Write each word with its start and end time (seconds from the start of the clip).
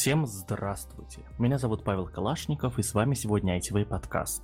Всем 0.00 0.26
здравствуйте! 0.26 1.26
Меня 1.38 1.58
зовут 1.58 1.84
Павел 1.84 2.06
Калашников, 2.06 2.78
и 2.78 2.82
с 2.82 2.94
вами 2.94 3.12
сегодня 3.12 3.58
ITV 3.58 3.84
подкаст. 3.84 4.42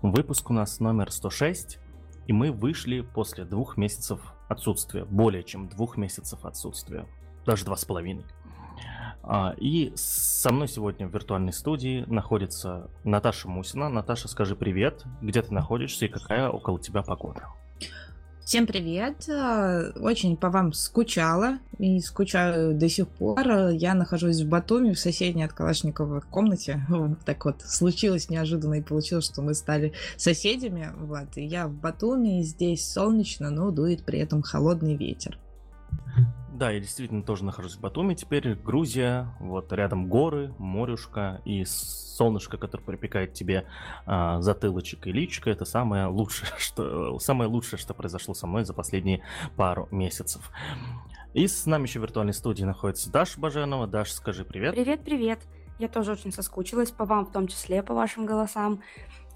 Выпуск 0.00 0.48
у 0.48 0.52
нас 0.52 0.78
номер 0.78 1.10
106, 1.10 1.80
и 2.28 2.32
мы 2.32 2.52
вышли 2.52 3.00
после 3.00 3.44
двух 3.44 3.76
месяцев 3.76 4.20
отсутствия, 4.48 5.04
более 5.04 5.42
чем 5.42 5.68
двух 5.68 5.96
месяцев 5.96 6.44
отсутствия, 6.44 7.04
даже 7.44 7.64
два 7.64 7.74
с 7.74 7.84
половиной. 7.84 8.24
А, 9.24 9.56
и 9.56 9.92
со 9.96 10.52
мной 10.52 10.68
сегодня 10.68 11.08
в 11.08 11.12
виртуальной 11.12 11.52
студии 11.52 12.04
находится 12.06 12.88
Наташа 13.02 13.48
Мусина. 13.48 13.88
Наташа, 13.88 14.28
скажи 14.28 14.54
привет, 14.54 15.02
где 15.20 15.42
ты 15.42 15.52
находишься 15.52 16.04
и 16.04 16.08
какая 16.08 16.48
около 16.48 16.78
тебя 16.78 17.02
погода? 17.02 17.48
Всем 18.44 18.66
привет! 18.66 19.28
Очень 20.00 20.36
по 20.36 20.50
вам 20.50 20.72
скучала 20.72 21.60
и 21.78 22.00
скучаю 22.00 22.74
до 22.74 22.88
сих 22.88 23.06
пор. 23.06 23.38
Я 23.70 23.94
нахожусь 23.94 24.40
в 24.40 24.48
Батуми, 24.48 24.92
в 24.92 24.98
соседней 24.98 25.44
от 25.44 25.52
Калашникова 25.52 26.20
комнате. 26.20 26.84
Вот 26.88 27.20
так 27.24 27.44
вот 27.44 27.62
случилось 27.62 28.28
неожиданно 28.28 28.74
и 28.74 28.82
получилось, 28.82 29.26
что 29.26 29.42
мы 29.42 29.54
стали 29.54 29.92
соседями. 30.16 30.90
Вот. 30.98 31.36
И 31.36 31.44
я 31.44 31.68
в 31.68 31.72
Батуми, 31.72 32.42
здесь 32.42 32.84
солнечно, 32.84 33.50
но 33.50 33.70
дует 33.70 34.04
при 34.04 34.18
этом 34.18 34.42
холодный 34.42 34.96
ветер. 34.96 35.38
Да, 36.52 36.70
я 36.70 36.80
действительно 36.80 37.22
тоже 37.22 37.44
нахожусь 37.44 37.76
в 37.76 37.80
Батуми. 37.80 38.14
Теперь 38.14 38.54
Грузия, 38.54 39.34
вот 39.40 39.72
рядом 39.72 40.08
горы, 40.08 40.54
морюшка 40.58 41.40
и 41.44 41.64
солнышко, 41.64 42.58
которое 42.58 42.84
припекает 42.84 43.32
тебе 43.32 43.66
а, 44.06 44.40
затылочек 44.42 45.06
и 45.06 45.12
личико. 45.12 45.50
Это 45.50 45.64
самое 45.64 46.06
лучшее, 46.06 46.50
что, 46.58 47.18
самое 47.18 47.48
лучшее, 47.48 47.80
что 47.80 47.94
произошло 47.94 48.34
со 48.34 48.46
мной 48.46 48.64
за 48.64 48.74
последние 48.74 49.22
пару 49.56 49.88
месяцев. 49.90 50.52
И 51.34 51.46
с 51.48 51.64
нами 51.64 51.84
еще 51.84 51.98
в 51.98 52.02
виртуальной 52.02 52.34
студии 52.34 52.64
находится 52.64 53.10
Даша 53.10 53.40
Баженова. 53.40 53.86
Даш, 53.86 54.12
скажи 54.12 54.44
привет. 54.44 54.74
Привет, 54.74 55.02
привет. 55.02 55.40
Я 55.78 55.88
тоже 55.88 56.12
очень 56.12 56.32
соскучилась 56.32 56.90
по 56.90 57.06
вам, 57.06 57.26
в 57.26 57.32
том 57.32 57.48
числе 57.48 57.82
по 57.82 57.94
вашим 57.94 58.26
голосам. 58.26 58.82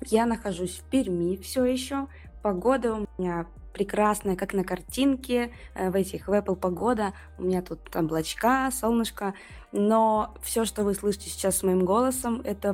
Я 0.02 0.26
нахожусь 0.26 0.78
в 0.78 0.84
Перми 0.90 1.36
все 1.36 1.64
еще. 1.64 2.06
Погода 2.42 2.94
у 2.94 3.06
меня 3.18 3.46
прекрасная, 3.76 4.36
как 4.36 4.54
на 4.54 4.64
картинке, 4.64 5.52
э, 5.74 5.90
в 5.90 5.94
этих 5.94 6.28
в 6.28 6.32
Apple 6.32 6.56
погода. 6.56 7.12
У 7.36 7.42
меня 7.42 7.60
тут 7.60 7.94
облачка, 7.94 8.70
солнышко. 8.70 9.34
Но 9.70 10.34
все, 10.42 10.64
что 10.64 10.82
вы 10.82 10.94
слышите 10.94 11.28
сейчас 11.28 11.58
с 11.58 11.62
моим 11.62 11.84
голосом, 11.84 12.40
это 12.44 12.72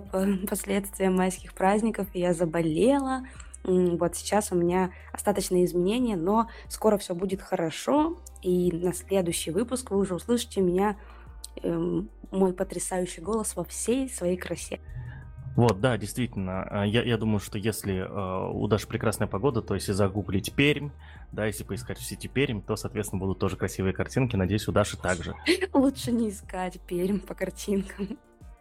последствия 0.49 1.11
майских 1.11 1.55
праздников. 1.55 2.07
Я 2.15 2.35
заболела. 2.35 3.23
Вот 3.65 4.15
сейчас 4.15 4.53
у 4.53 4.55
меня 4.55 4.93
остаточные 5.13 5.65
изменения, 5.65 6.17
но 6.17 6.49
скоро 6.69 6.99
все 6.99 7.17
будет 7.17 7.43
хорошо. 7.43 8.19
И 8.41 8.71
на 8.71 8.93
следующий 8.95 9.51
выпуск 9.51 9.91
вы 9.91 9.99
уже 9.99 10.15
услышите 10.15 10.61
меня, 10.61 10.97
эм, 11.63 12.11
мой 12.31 12.53
потрясающий 12.53 13.23
голос 13.23 13.57
во 13.57 13.65
всей 13.65 14.09
своей 14.09 14.37
красе. 14.37 14.79
Вот, 15.57 15.81
да, 15.81 15.99
действительно. 15.99 16.63
А, 16.63 16.87
я, 16.87 17.03
я 17.03 17.19
думаю, 17.19 17.41
что 17.41 17.59
если 17.59 17.97
э, 17.97 18.51
у 18.53 18.67
Даши 18.69 18.87
прекрасная 18.87 19.29
погода, 19.29 19.61
то 19.61 19.75
если 19.75 19.93
загуглить 19.93 20.53
Пермь, 20.53 20.91
да, 21.31 21.47
если 21.47 21.65
поискать 21.65 21.99
в 21.99 22.05
сети 22.05 22.29
Пермь, 22.29 22.63
то, 22.63 22.77
соответственно, 22.77 23.21
будут 23.21 23.39
тоже 23.39 23.57
красивые 23.57 23.93
картинки. 23.93 24.37
Надеюсь, 24.37 24.67
у 24.69 24.73
Даши 24.73 24.97
также. 24.97 25.35
Лучше 25.73 26.13
не 26.13 26.31
искать 26.31 26.81
Пермь 26.81 27.19
по 27.19 27.35
картинкам. 27.35 28.19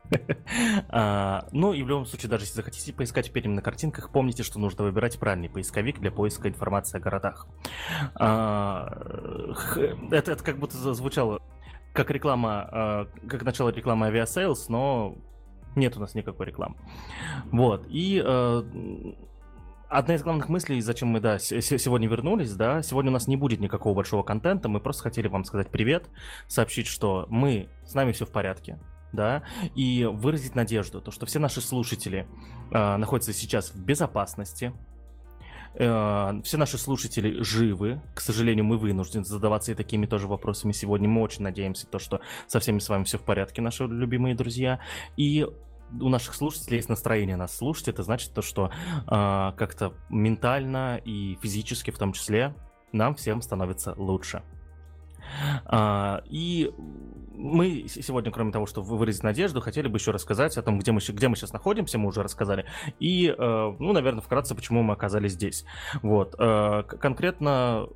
а, 0.89 1.47
ну 1.53 1.71
и 1.71 1.83
в 1.83 1.87
любом 1.87 2.05
случае, 2.05 2.29
даже 2.29 2.43
если 2.43 2.55
захотите 2.55 2.91
поискать 2.91 3.31
Пермь 3.31 3.53
на 3.53 3.61
картинках, 3.61 4.11
помните, 4.11 4.43
что 4.43 4.59
нужно 4.59 4.83
выбирать 4.83 5.17
правильный 5.17 5.49
поисковик 5.49 5.99
для 5.99 6.11
поиска 6.11 6.49
информации 6.49 6.97
о 6.97 6.99
городах. 6.99 7.47
А, 8.15 9.55
это, 10.11 10.33
это 10.33 10.43
как 10.43 10.57
будто 10.57 10.75
звучало 10.93 11.41
как 11.93 12.11
реклама, 12.11 12.69
а, 12.71 13.07
как 13.27 13.43
начало 13.43 13.69
рекламы 13.69 14.07
Aviasales, 14.07 14.67
но 14.67 15.17
нет 15.75 15.97
у 15.97 15.99
нас 15.99 16.15
никакой 16.15 16.47
рекламы. 16.47 16.75
Вот. 17.51 17.85
И 17.89 18.21
э, 18.23 18.63
одна 19.91 20.15
из 20.15 20.23
главных 20.23 20.49
мыслей, 20.49 20.81
зачем 20.81 21.09
мы, 21.09 21.19
да, 21.19 21.37
сегодня 21.37 22.07
вернулись, 22.07 22.53
да, 22.53 22.81
сегодня 22.81 23.11
у 23.11 23.13
нас 23.13 23.27
не 23.27 23.37
будет 23.37 23.59
никакого 23.59 23.93
большого 23.93 24.23
контента, 24.23 24.69
мы 24.69 24.79
просто 24.79 25.03
хотели 25.03 25.27
вам 25.27 25.43
сказать 25.43 25.69
привет, 25.69 26.09
сообщить, 26.47 26.87
что 26.87 27.27
мы, 27.29 27.69
с 27.85 27.93
нами 27.93 28.13
все 28.13 28.25
в 28.25 28.31
порядке, 28.31 28.79
да, 29.11 29.43
и 29.75 30.07
выразить 30.09 30.55
надежду, 30.55 31.01
то, 31.01 31.11
что 31.11 31.25
все 31.25 31.39
наши 31.39 31.61
слушатели 31.61 32.27
э, 32.71 32.97
находятся 32.97 33.33
сейчас 33.33 33.71
в 33.71 33.83
безопасности, 33.83 34.73
Э, 35.75 36.41
все 36.43 36.57
наши 36.57 36.77
слушатели 36.77 37.41
живы. 37.41 38.01
К 38.13 38.21
сожалению, 38.21 38.65
мы 38.65 38.77
вынуждены 38.77 39.23
задаваться 39.23 39.71
и 39.71 39.75
такими 39.75 40.05
тоже 40.05 40.27
вопросами 40.27 40.71
сегодня. 40.71 41.07
Мы 41.07 41.21
очень 41.21 41.43
надеемся, 41.43 41.87
то, 41.87 41.99
что 41.99 42.21
со 42.47 42.59
всеми 42.59 42.79
с 42.79 42.89
вами 42.89 43.03
все 43.03 43.17
в 43.17 43.23
порядке, 43.23 43.61
наши 43.61 43.85
любимые 43.85 44.35
друзья. 44.35 44.79
И 45.17 45.47
у 45.99 46.09
наших 46.09 46.35
слушателей 46.35 46.77
есть 46.77 46.89
настроение 46.89 47.35
нас 47.35 47.55
слушать. 47.55 47.87
Это 47.87 48.03
значит 48.03 48.33
то, 48.33 48.41
что 48.41 48.69
э, 48.69 49.51
как-то 49.57 49.93
ментально 50.09 51.01
и 51.03 51.37
физически 51.41 51.91
в 51.91 51.97
том 51.97 52.13
числе 52.13 52.55
нам 52.91 53.15
всем 53.15 53.41
становится 53.41 53.93
лучше. 53.97 54.43
А, 55.65 56.23
и 56.29 56.71
мы 57.33 57.85
сегодня, 57.87 58.31
кроме 58.31 58.51
того, 58.51 58.65
что 58.65 58.81
выразить 58.81 59.23
надежду, 59.23 59.61
хотели 59.61 59.87
бы 59.87 59.97
еще 59.97 60.11
рассказать 60.11 60.57
о 60.57 60.61
том, 60.61 60.79
где 60.79 60.91
мы, 60.91 60.99
где 60.99 61.27
мы 61.27 61.35
сейчас 61.35 61.53
находимся, 61.53 61.97
мы 61.97 62.07
уже 62.07 62.21
рассказали, 62.23 62.65
и, 62.99 63.27
э, 63.27 63.75
ну, 63.79 63.93
наверное, 63.93 64.21
вкратце, 64.21 64.53
почему 64.53 64.83
мы 64.83 64.93
оказались 64.93 65.33
здесь. 65.33 65.65
Вот. 66.01 66.35
Э, 66.37 66.83
конкретно 66.83 67.87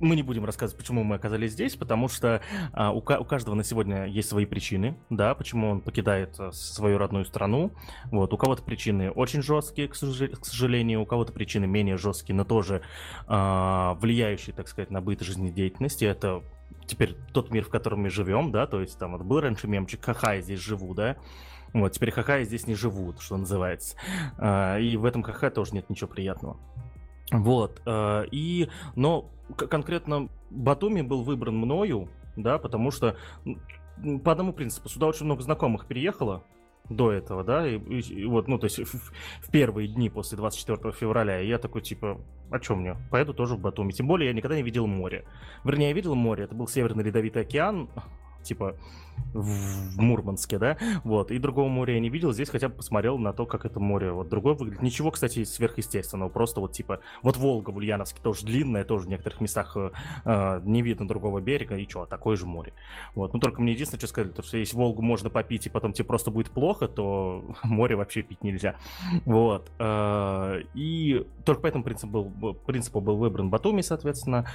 мы 0.00 0.16
не 0.16 0.22
будем 0.22 0.44
рассказывать, 0.44 0.78
почему 0.78 1.04
мы 1.04 1.16
оказались 1.16 1.52
здесь, 1.52 1.76
потому 1.76 2.08
что 2.08 2.40
а, 2.72 2.90
у, 2.90 2.98
у 2.98 3.24
каждого 3.24 3.54
на 3.54 3.62
сегодня 3.64 4.06
есть 4.06 4.28
свои 4.28 4.46
причины, 4.46 4.96
да, 5.10 5.34
почему 5.34 5.70
он 5.70 5.80
покидает 5.80 6.34
а, 6.38 6.52
свою 6.52 6.98
родную 6.98 7.24
страну. 7.24 7.72
Вот, 8.06 8.32
у 8.32 8.36
кого-то 8.36 8.62
причины 8.62 9.10
очень 9.10 9.42
жесткие, 9.42 9.88
к, 9.88 9.92
к 9.92 10.44
сожалению, 10.44 11.02
у 11.02 11.06
кого-то 11.06 11.32
причины 11.32 11.66
менее 11.66 11.96
жесткие, 11.96 12.34
но 12.34 12.44
тоже 12.44 12.82
а, 13.26 13.94
влияющие, 14.00 14.54
так 14.54 14.68
сказать, 14.68 14.90
на 14.90 15.00
быт 15.00 15.20
жизнедеятельности. 15.20 16.04
Это 16.04 16.42
теперь 16.86 17.16
тот 17.32 17.50
мир, 17.50 17.64
в 17.64 17.68
котором 17.68 18.00
мы 18.00 18.10
живем, 18.10 18.50
да, 18.52 18.66
то 18.66 18.80
есть 18.80 18.98
там 18.98 19.12
вот 19.12 19.22
был 19.22 19.40
раньше 19.40 19.68
мемчик 19.68 20.04
«Ха-ха, 20.04 20.34
я 20.34 20.40
здесь 20.40 20.60
живу», 20.60 20.94
да, 20.94 21.16
вот, 21.72 21.92
теперь 21.92 22.10
ха-ха, 22.10 22.42
здесь 22.42 22.66
не 22.66 22.74
живут, 22.74 23.20
что 23.20 23.36
называется. 23.36 23.96
А, 24.38 24.78
и 24.78 24.96
в 24.96 25.04
этом 25.04 25.22
ха-ха 25.22 25.50
тоже 25.50 25.74
нет 25.74 25.88
ничего 25.88 26.08
приятного. 26.08 26.56
Вот, 27.30 27.80
э, 27.86 28.24
и, 28.30 28.68
но 28.96 29.30
конкретно 29.56 30.28
Батуми 30.50 31.02
был 31.02 31.22
выбран 31.22 31.56
мною, 31.56 32.08
да, 32.36 32.58
потому 32.58 32.90
что 32.90 33.16
по 34.24 34.32
одному 34.32 34.52
принципу, 34.52 34.88
сюда 34.88 35.06
очень 35.06 35.26
много 35.26 35.42
знакомых 35.42 35.86
переехало 35.86 36.42
до 36.88 37.12
этого, 37.12 37.44
да, 37.44 37.68
и, 37.68 37.78
и 37.78 38.24
вот, 38.24 38.48
ну, 38.48 38.58
то 38.58 38.64
есть 38.64 38.78
в, 38.78 39.12
в 39.42 39.50
первые 39.50 39.86
дни 39.86 40.10
после 40.10 40.36
24 40.36 40.92
февраля, 40.92 41.40
и 41.40 41.46
я 41.46 41.58
такой, 41.58 41.82
типа, 41.82 42.20
а 42.50 42.58
чё 42.58 42.74
мне, 42.74 42.96
поеду 43.10 43.32
тоже 43.32 43.54
в 43.54 43.60
Батуми, 43.60 43.92
тем 43.92 44.08
более 44.08 44.28
я 44.28 44.34
никогда 44.34 44.56
не 44.56 44.62
видел 44.62 44.86
море. 44.86 45.24
Вернее, 45.64 45.88
я 45.88 45.92
видел 45.92 46.14
море, 46.16 46.44
это 46.44 46.54
был 46.54 46.66
Северный 46.66 47.04
Ледовитый 47.04 47.42
океан, 47.42 47.88
типа 48.42 48.76
в 49.32 50.00
Мурманске, 50.00 50.58
да, 50.58 50.76
вот, 51.04 51.30
и 51.30 51.38
другого 51.38 51.68
моря 51.68 51.94
я 51.94 52.00
не 52.00 52.08
видел, 52.08 52.32
здесь 52.32 52.48
хотя 52.48 52.68
бы 52.68 52.76
посмотрел 52.76 53.18
на 53.18 53.32
то, 53.32 53.46
как 53.46 53.64
это 53.64 53.78
море, 53.78 54.10
вот, 54.12 54.28
другое 54.28 54.54
выглядит, 54.54 54.82
ничего, 54.82 55.10
кстати, 55.10 55.44
сверхъестественного, 55.44 56.28
просто 56.28 56.60
вот, 56.60 56.72
типа, 56.72 57.00
вот 57.22 57.36
Волга 57.36 57.70
в 57.70 57.76
Ульяновске 57.76 58.20
тоже 58.22 58.44
длинная, 58.44 58.84
тоже 58.84 59.06
в 59.06 59.08
некоторых 59.08 59.40
местах 59.40 59.76
э, 59.76 59.90
э 60.24 60.60
не 60.64 60.82
видно 60.82 61.06
другого 61.06 61.40
берега, 61.40 61.76
и 61.76 61.88
что, 61.88 62.06
такое 62.06 62.36
же 62.36 62.46
море, 62.46 62.72
вот, 63.14 63.32
ну, 63.32 63.40
только 63.40 63.62
мне 63.62 63.72
единственное, 63.72 64.00
что 64.00 64.08
сказали, 64.08 64.32
то, 64.32 64.42
что 64.42 64.56
если 64.56 64.76
Волгу 64.76 65.02
можно 65.02 65.30
попить, 65.30 65.66
и 65.66 65.70
потом 65.70 65.92
тебе 65.92 66.06
просто 66.06 66.30
будет 66.30 66.50
плохо, 66.50 66.88
то 66.88 67.44
море 67.62 67.96
вообще 67.96 68.22
пить 68.22 68.42
нельзя, 68.42 68.76
вот, 69.24 69.70
э, 69.78 70.62
и 70.74 71.26
только 71.44 71.62
по 71.62 71.66
этому 71.68 71.84
принципу 71.84 72.24
был, 72.24 72.54
принципу 72.54 73.00
был 73.00 73.16
выбран 73.16 73.48
Батуми, 73.48 73.82
соответственно, 73.82 74.46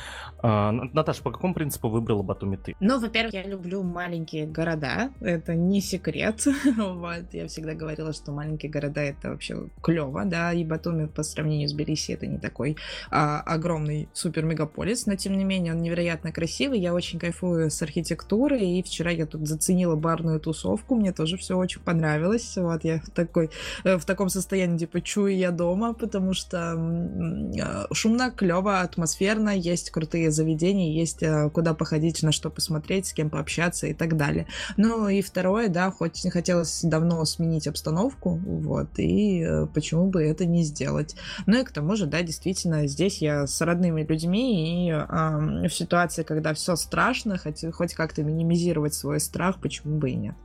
э, 0.44 0.72
Наташа, 0.72 1.24
по 1.24 1.32
какому 1.32 1.54
принципу 1.54 1.88
выбрала 1.88 2.24
Батуми 2.24 2.58
ты? 2.58 2.76
Ну, 2.82 3.00
во-первых, 3.00 3.34
я 3.34 3.44
люблю 3.44 3.75
маленькие 3.84 4.46
города, 4.46 5.12
это 5.22 5.56
не 5.56 5.82
секрет. 5.82 6.46
вот, 6.78 7.26
я 7.34 7.48
всегда 7.48 7.74
говорила, 7.74 8.14
что 8.14 8.32
маленькие 8.32 8.72
города 8.72 9.02
это 9.02 9.30
вообще 9.30 9.68
клево, 9.82 10.26
да, 10.26 10.54
и 10.54 10.64
Батуми 10.64 11.08
по 11.08 11.24
сравнению 11.24 11.70
с 11.70 11.74
Белиси 11.74 12.12
это 12.12 12.28
не 12.28 12.38
такой 12.38 12.78
а, 13.12 13.42
огромный 13.42 14.10
супер-мегаполис, 14.14 15.06
но 15.06 15.16
тем 15.16 15.38
не 15.38 15.44
менее 15.44 15.74
он 15.74 15.82
невероятно 15.82 16.32
красивый, 16.32 16.80
я 16.80 16.94
очень 16.94 17.20
кайфую 17.20 17.70
с 17.70 17.82
архитектурой, 17.82 18.80
и 18.80 18.84
вчера 18.84 19.12
я 19.12 19.26
тут 19.26 19.48
заценила 19.48 19.96
барную 19.96 20.40
тусовку, 20.40 20.96
мне 20.96 21.12
тоже 21.12 21.38
все 21.38 21.58
очень 21.58 21.82
понравилось, 21.82 22.58
вот, 22.58 22.84
я 22.84 23.00
в 23.00 23.10
такой, 23.10 23.50
э, 23.84 23.98
в 23.98 24.06
таком 24.06 24.30
состоянии, 24.30 24.78
типа, 24.78 25.02
чую 25.02 25.36
я 25.38 25.52
дома, 25.52 25.94
потому 25.94 26.34
что 26.34 26.74
а, 26.74 27.88
шумно, 27.92 28.32
клево, 28.32 28.82
атмосферно, 28.82 29.50
есть 29.50 29.92
крутые 29.92 30.32
заведения, 30.32 30.94
есть 30.94 31.24
э, 31.24 31.50
куда 31.50 31.74
походить, 31.74 32.24
на 32.24 32.32
что 32.32 32.50
посмотреть, 32.50 33.08
с 33.08 33.14
кем 33.14 33.30
пообщаться 33.30 33.65
и 33.88 33.94
так 33.94 34.18
далее. 34.18 34.48
Ну 34.78 35.08
и 35.08 35.22
второе, 35.22 35.70
да, 35.70 35.92
хоть 35.92 36.26
хотелось 36.32 36.82
давно 36.84 37.24
сменить 37.26 37.68
обстановку, 37.68 38.40
вот, 38.46 38.98
и 38.98 39.42
э, 39.42 39.68
почему 39.74 40.10
бы 40.10 40.24
это 40.24 40.46
не 40.46 40.64
сделать. 40.64 41.16
Ну 41.46 41.60
и 41.60 41.64
к 41.64 41.72
тому 41.72 41.96
же, 41.96 42.06
да, 42.06 42.22
действительно, 42.22 42.88
здесь 42.88 43.22
я 43.22 43.48
с 43.48 43.62
родными 43.62 44.04
людьми, 44.04 44.88
и 44.88 44.92
э, 44.92 45.68
в 45.68 45.74
ситуации, 45.74 46.24
когда 46.24 46.54
все 46.54 46.76
страшно, 46.76 47.38
хоть, 47.38 47.66
хоть 47.74 47.94
как-то 47.94 48.24
минимизировать 48.24 48.94
свой 48.94 49.20
страх, 49.20 49.60
почему 49.62 49.98
бы 49.98 50.12
и 50.12 50.16
нет. 50.16 50.36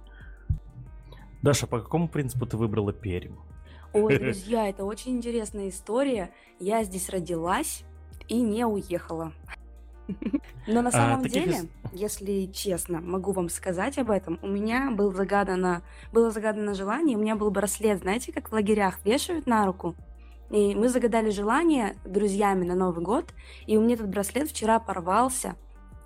Даша, 1.42 1.66
по 1.66 1.80
какому 1.80 2.08
принципу 2.08 2.46
ты 2.46 2.56
выбрала 2.56 2.92
Пермь? 2.92 3.36
Ой, 3.92 4.18
друзья, 4.20 4.68
это 4.68 4.84
очень 4.84 5.16
интересная 5.16 5.68
история. 5.68 6.30
Я 6.58 6.84
здесь 6.84 7.08
родилась 7.08 7.84
и 8.28 8.40
не 8.40 8.64
уехала. 8.64 9.32
Но 10.66 10.82
на 10.82 10.88
А, 10.88 10.92
самом 10.92 11.22
таких 11.22 11.44
деле, 11.44 11.68
если 11.92 12.46
честно, 12.46 13.00
могу 13.00 13.32
вам 13.32 13.48
сказать 13.48 13.98
об 13.98 14.10
этом. 14.10 14.38
У 14.42 14.46
меня 14.46 14.90
был 14.90 15.12
загадано, 15.12 15.82
было 16.12 16.30
загадано 16.30 16.74
желание, 16.74 17.16
у 17.16 17.20
меня 17.20 17.36
был 17.36 17.50
браслет, 17.50 18.00
знаете, 18.00 18.32
как 18.32 18.50
в 18.50 18.52
лагерях 18.52 18.98
вешают 19.04 19.46
на 19.46 19.66
руку. 19.66 19.94
И 20.50 20.74
мы 20.74 20.88
загадали 20.88 21.30
желание 21.30 21.96
друзьями 22.04 22.64
на 22.64 22.74
Новый 22.74 23.04
год, 23.04 23.26
и 23.66 23.76
у 23.76 23.80
меня 23.82 23.94
этот 23.94 24.08
браслет 24.08 24.48
вчера 24.50 24.80
порвался. 24.80 25.54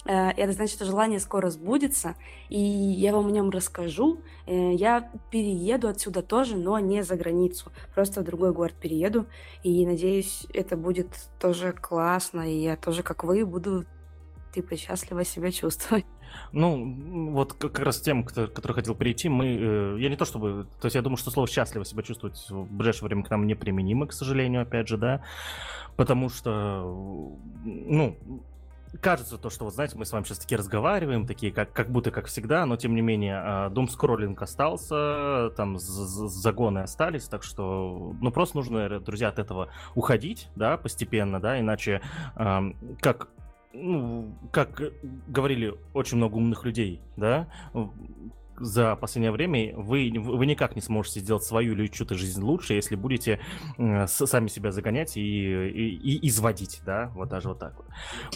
Э, 0.07 0.33
Это 0.37 0.53
значит, 0.53 0.77
что 0.77 0.85
желание 0.85 1.19
скоро 1.19 1.49
сбудется, 1.49 2.15
и 2.51 2.61
я 2.61 3.15
вам 3.15 3.29
о 3.29 3.31
нем 3.31 3.49
расскажу. 3.49 4.21
Э, 4.47 4.73
Я 4.75 5.11
перееду 5.31 5.89
отсюда 5.89 6.23
тоже, 6.23 6.57
но 6.57 6.79
не 6.79 7.03
за 7.03 7.17
границу. 7.17 7.73
Просто 7.95 8.21
в 8.21 8.25
другой 8.25 8.53
город 8.53 8.75
перееду, 8.79 9.25
и 9.63 9.87
надеюсь, 9.87 10.47
это 10.53 10.77
будет 10.77 11.09
тоже 11.41 11.73
классно, 11.73 12.43
и 12.43 12.59
я 12.59 12.77
тоже, 12.77 13.03
как 13.03 13.25
вы, 13.25 13.47
буду 13.47 13.87
типа 14.55 14.77
счастливо 14.77 15.25
себя 15.25 15.51
чувствовать. 15.51 16.07
Ну, 16.53 17.31
вот 17.33 17.55
как 17.55 17.79
раз 17.81 18.01
тем, 18.01 18.25
кто, 18.25 18.47
который 18.47 18.73
хотел 18.73 18.95
перейти, 18.95 19.29
мы, 19.29 19.47
э, 19.47 19.97
я 19.99 20.09
не 20.09 20.17
то 20.17 20.25
чтобы, 20.25 20.67
то 20.81 20.87
есть 20.87 20.95
я 20.95 21.03
думаю, 21.03 21.17
что 21.17 21.31
слово 21.31 21.49
счастливо 21.49 21.85
себя 21.85 22.03
чувствовать 22.03 22.39
в 22.49 22.65
ближайшее 22.65 23.07
время 23.07 23.25
к 23.25 23.31
нам 23.31 23.47
не 23.47 23.55
применимо, 23.55 24.07
к 24.07 24.13
сожалению, 24.13 24.63
опять 24.63 24.89
же, 24.89 24.97
да, 24.97 25.23
потому 25.97 26.29
что, 26.29 27.37
ну, 27.65 28.19
кажется 29.01 29.39
то, 29.39 29.51
что, 29.51 29.65
вот 29.65 29.75
знаете, 29.75 29.97
мы 29.97 30.05
с 30.05 30.13
вами 30.13 30.25
сейчас 30.25 30.39
такие 30.39 30.59
разговариваем, 30.59 31.27
такие, 31.27 31.53
как, 31.53 31.73
как 31.73 31.91
будто 31.91 32.11
как 32.11 32.27
всегда, 32.27 32.65
но 32.67 32.77
тем 32.77 32.95
не 32.95 33.01
менее, 33.01 33.37
а, 33.39 33.71
дом 33.71 33.89
скроллинг 33.89 34.41
остался, 34.41 35.51
там 35.57 35.79
загоны 35.79 36.81
остались, 36.81 37.25
так 37.29 37.43
что, 37.43 38.15
ну, 38.21 38.31
просто 38.31 38.57
нужно, 38.57 38.79
э, 38.79 39.01
друзья, 39.01 39.29
от 39.29 39.39
этого 39.39 39.69
уходить, 39.95 40.49
да, 40.57 40.77
постепенно, 40.77 41.41
да, 41.41 41.59
иначе, 41.59 42.01
ам, 42.37 42.77
как 43.01 43.29
ну, 43.75 44.33
как 44.53 44.81
э, 44.81 44.93
говорили 45.27 45.75
очень 45.93 46.17
много 46.17 46.37
умных 46.37 46.65
людей, 46.65 47.01
да, 47.17 47.49
за 48.59 48.97
последнее 48.97 49.33
время 49.33 49.75
вы, 49.77 50.13
вы 50.17 50.47
никак 50.47 50.77
не 50.77 50.83
сможете 50.83 51.21
сделать 51.21 51.45
свою 51.45 51.75
или 51.75 51.87
чью-то 51.87 52.15
жизнь 52.15 52.43
лучше, 52.43 52.75
если 52.75 52.97
будете 52.97 53.41
с- 53.79 54.27
сами 54.27 54.49
себя 54.49 54.73
загонять 54.73 55.17
и, 55.17 55.21
и, 55.21 55.97
и 55.97 56.29
изводить, 56.29 56.81
да, 56.87 57.11
вот 57.15 57.29
даже 57.29 57.49
вот 57.49 57.59
так 57.59 57.77
вот. 57.77 57.87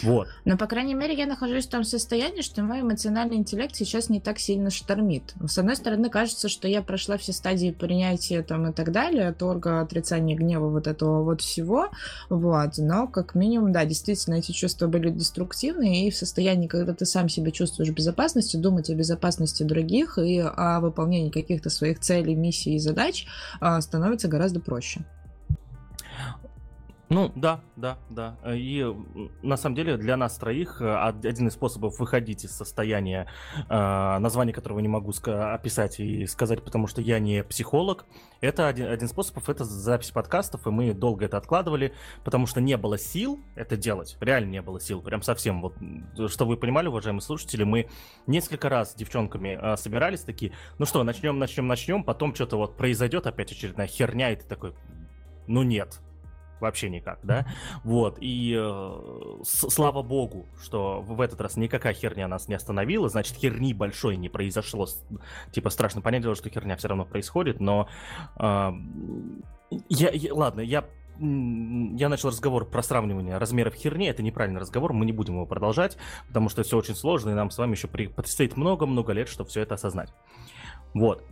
Вот. 0.03 0.27
Но, 0.45 0.57
по 0.57 0.67
крайней 0.67 0.93
мере, 0.93 1.15
я 1.15 1.25
нахожусь 1.25 1.67
в 1.67 1.69
том 1.69 1.83
состоянии, 1.83 2.41
что 2.41 2.61
мой 2.63 2.81
эмоциональный 2.81 3.37
интеллект 3.37 3.75
сейчас 3.75 4.09
не 4.09 4.19
так 4.19 4.39
сильно 4.39 4.69
штормит. 4.69 5.33
С 5.45 5.57
одной 5.57 5.75
стороны, 5.75 6.09
кажется, 6.09 6.49
что 6.49 6.67
я 6.67 6.81
прошла 6.81 7.17
все 7.17 7.33
стадии 7.33 7.71
принятия 7.71 8.43
там 8.43 8.69
и 8.69 8.73
так 8.73 8.91
далее, 8.91 9.33
торга, 9.33 9.81
отрицания, 9.81 10.35
гнева, 10.35 10.69
вот 10.69 10.87
этого 10.87 11.23
вот 11.23 11.41
всего, 11.41 11.89
вот. 12.29 12.77
Но, 12.77 13.07
как 13.07 13.35
минимум, 13.35 13.71
да, 13.71 13.85
действительно, 13.85 14.35
эти 14.35 14.51
чувства 14.51 14.87
были 14.87 15.09
деструктивные, 15.09 16.07
и 16.07 16.11
в 16.11 16.15
состоянии, 16.15 16.67
когда 16.67 16.93
ты 16.93 17.05
сам 17.05 17.29
себя 17.29 17.51
чувствуешь 17.51 17.89
в 17.89 17.93
безопасности, 17.93 18.57
думать 18.57 18.89
о 18.89 18.95
безопасности 18.95 19.63
других 19.63 20.18
и 20.23 20.39
о 20.39 20.79
выполнении 20.79 21.29
каких-то 21.29 21.69
своих 21.69 21.99
целей, 21.99 22.35
миссий 22.35 22.75
и 22.75 22.79
задач 22.79 23.25
а, 23.59 23.79
становится 23.81 24.27
гораздо 24.27 24.59
проще. 24.59 25.01
Ну, 27.11 27.31
да, 27.35 27.61
да, 27.75 27.97
да. 28.11 28.37
Э, 28.43 28.55
И 28.55 28.81
м, 28.81 29.31
на 29.41 29.57
самом 29.57 29.75
деле 29.75 29.97
для 29.97 30.15
нас 30.15 30.37
троих 30.37 30.79
э, 30.79 30.85
од- 30.85 31.25
один 31.25 31.47
из 31.47 31.53
способов 31.53 31.99
выходить 31.99 32.43
из 32.45 32.51
состояния, 32.51 33.25
э, 33.67 34.17
название 34.19 34.53
которого 34.53 34.77
не 34.79 34.87
могу 34.87 35.11
описать 35.25 35.99
и 35.99 36.27
сказать, 36.27 36.63
потому 36.63 36.85
что 36.85 37.01
я 37.01 37.17
не 37.17 37.43
психолог, 37.43 38.05
это 38.41 38.67
один, 38.67 38.87
один 38.89 39.07
из 39.07 39.11
способов, 39.11 39.49
это 39.49 39.65
запись 39.65 40.11
подкастов, 40.11 40.67
и 40.67 40.69
мы 40.69 40.93
долго 40.93 41.25
это 41.25 41.37
откладывали, 41.37 41.93
потому 42.23 42.45
что 42.45 42.61
не 42.61 42.77
было 42.77 42.99
сил 42.99 43.39
это 43.55 43.75
делать, 43.75 44.15
реально 44.21 44.51
не 44.51 44.61
было 44.61 44.79
сил, 44.79 45.01
прям 45.01 45.23
совсем. 45.23 45.61
Вот, 45.61 45.73
что 46.31 46.45
вы 46.45 46.57
понимали, 46.57 46.89
уважаемые 46.89 47.21
слушатели, 47.21 47.63
мы 47.63 47.89
несколько 48.27 48.69
раз 48.69 48.91
с 48.91 48.95
девчонками 48.95 49.57
э, 49.59 49.77
собирались 49.77 50.21
такие, 50.21 50.51
ну 50.77 50.85
что, 50.85 51.03
начнем, 51.03 51.39
начнем, 51.39 51.65
начнем, 51.65 52.03
потом 52.03 52.35
что-то 52.35 52.57
вот 52.57 52.77
произойдет 52.77 53.25
опять 53.25 53.51
очередная 53.51 53.87
херня, 53.87 54.31
и 54.31 54.35
ты 54.35 54.45
такой, 54.45 54.73
ну 55.47 55.63
нет, 55.63 55.99
вообще 56.61 56.89
никак, 56.89 57.19
да, 57.23 57.45
вот, 57.83 58.17
и 58.19 58.55
э, 58.57 59.41
слава 59.43 60.01
богу, 60.01 60.45
что 60.61 61.01
в 61.01 61.21
этот 61.21 61.41
раз 61.41 61.57
никакая 61.57 61.93
херня 61.93 62.27
нас 62.27 62.47
не 62.47 62.55
остановила, 62.55 63.09
значит, 63.09 63.37
херни 63.37 63.73
большой 63.73 64.17
не 64.17 64.29
произошло, 64.29 64.87
типа, 65.51 65.69
страшно 65.69 66.01
понять 66.01 66.23
дело, 66.23 66.35
что 66.35 66.49
херня 66.49 66.75
все 66.75 66.87
равно 66.87 67.05
происходит, 67.05 67.59
но 67.59 67.87
э, 68.39 68.71
я, 69.89 70.09
я- 70.11 70.33
ладно, 70.33 70.61
я 70.61 70.85
я 71.21 72.07
начал 72.07 72.29
разговор 72.29 72.63
про 72.63 72.81
сравнивание 72.81 73.37
размеров 73.37 73.73
херни, 73.73 74.07
это 74.07 74.23
неправильный 74.23 74.61
разговор, 74.61 74.93
мы 74.93 75.05
не 75.05 75.11
будем 75.11 75.33
его 75.33 75.45
продолжать, 75.45 75.97
потому 76.29 76.47
что 76.47 76.63
все 76.63 76.77
очень 76.77 76.95
сложно, 76.95 77.31
и 77.31 77.33
нам 77.33 77.51
с 77.51 77.57
вами 77.57 77.71
еще 77.71 77.89
предстоит 77.89 78.55
много-много 78.55 79.11
лет, 79.11 79.27
чтобы 79.27 79.49
все 79.49 79.59
это 79.59 79.75
осознать. 79.75 80.13
Вот. 80.93 81.25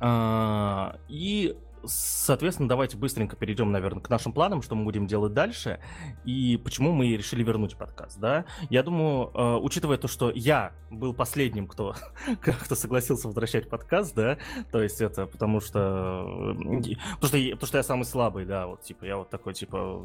А, 0.00 0.96
И, 1.08 1.56
соответственно, 1.86 2.68
давайте 2.68 2.96
быстренько 2.96 3.36
перейдем, 3.36 3.70
наверное, 3.72 4.00
к 4.02 4.08
нашим 4.10 4.32
планам, 4.32 4.62
что 4.62 4.74
мы 4.74 4.84
будем 4.84 5.06
делать 5.06 5.32
дальше, 5.32 5.80
и 6.24 6.56
почему 6.62 6.92
мы 6.92 7.08
решили 7.16 7.42
вернуть 7.42 7.76
подкаст, 7.76 8.18
да. 8.18 8.44
Я 8.70 8.82
думаю, 8.82 9.30
э, 9.34 9.56
учитывая 9.62 9.96
то, 9.98 10.08
что 10.08 10.30
я 10.34 10.72
был 10.90 11.14
последним, 11.14 11.66
кто, 11.66 11.94
кто 12.40 12.74
согласился 12.74 13.26
возвращать 13.28 13.68
подкаст, 13.68 14.14
да, 14.14 14.38
то 14.72 14.82
есть 14.82 15.00
это 15.00 15.26
потому 15.26 15.60
что... 15.60 16.52
э, 16.52 16.94
Потому 17.14 17.28
что, 17.28 17.36
я- 17.38 17.52
потому 17.54 17.66
что 17.68 17.78
я 17.78 17.82
самый 17.82 18.04
слабый, 18.04 18.44
да, 18.44 18.66
вот, 18.66 18.82
типа, 18.82 19.04
я 19.04 19.16
вот 19.16 19.30
такой, 19.30 19.54
типа, 19.54 20.00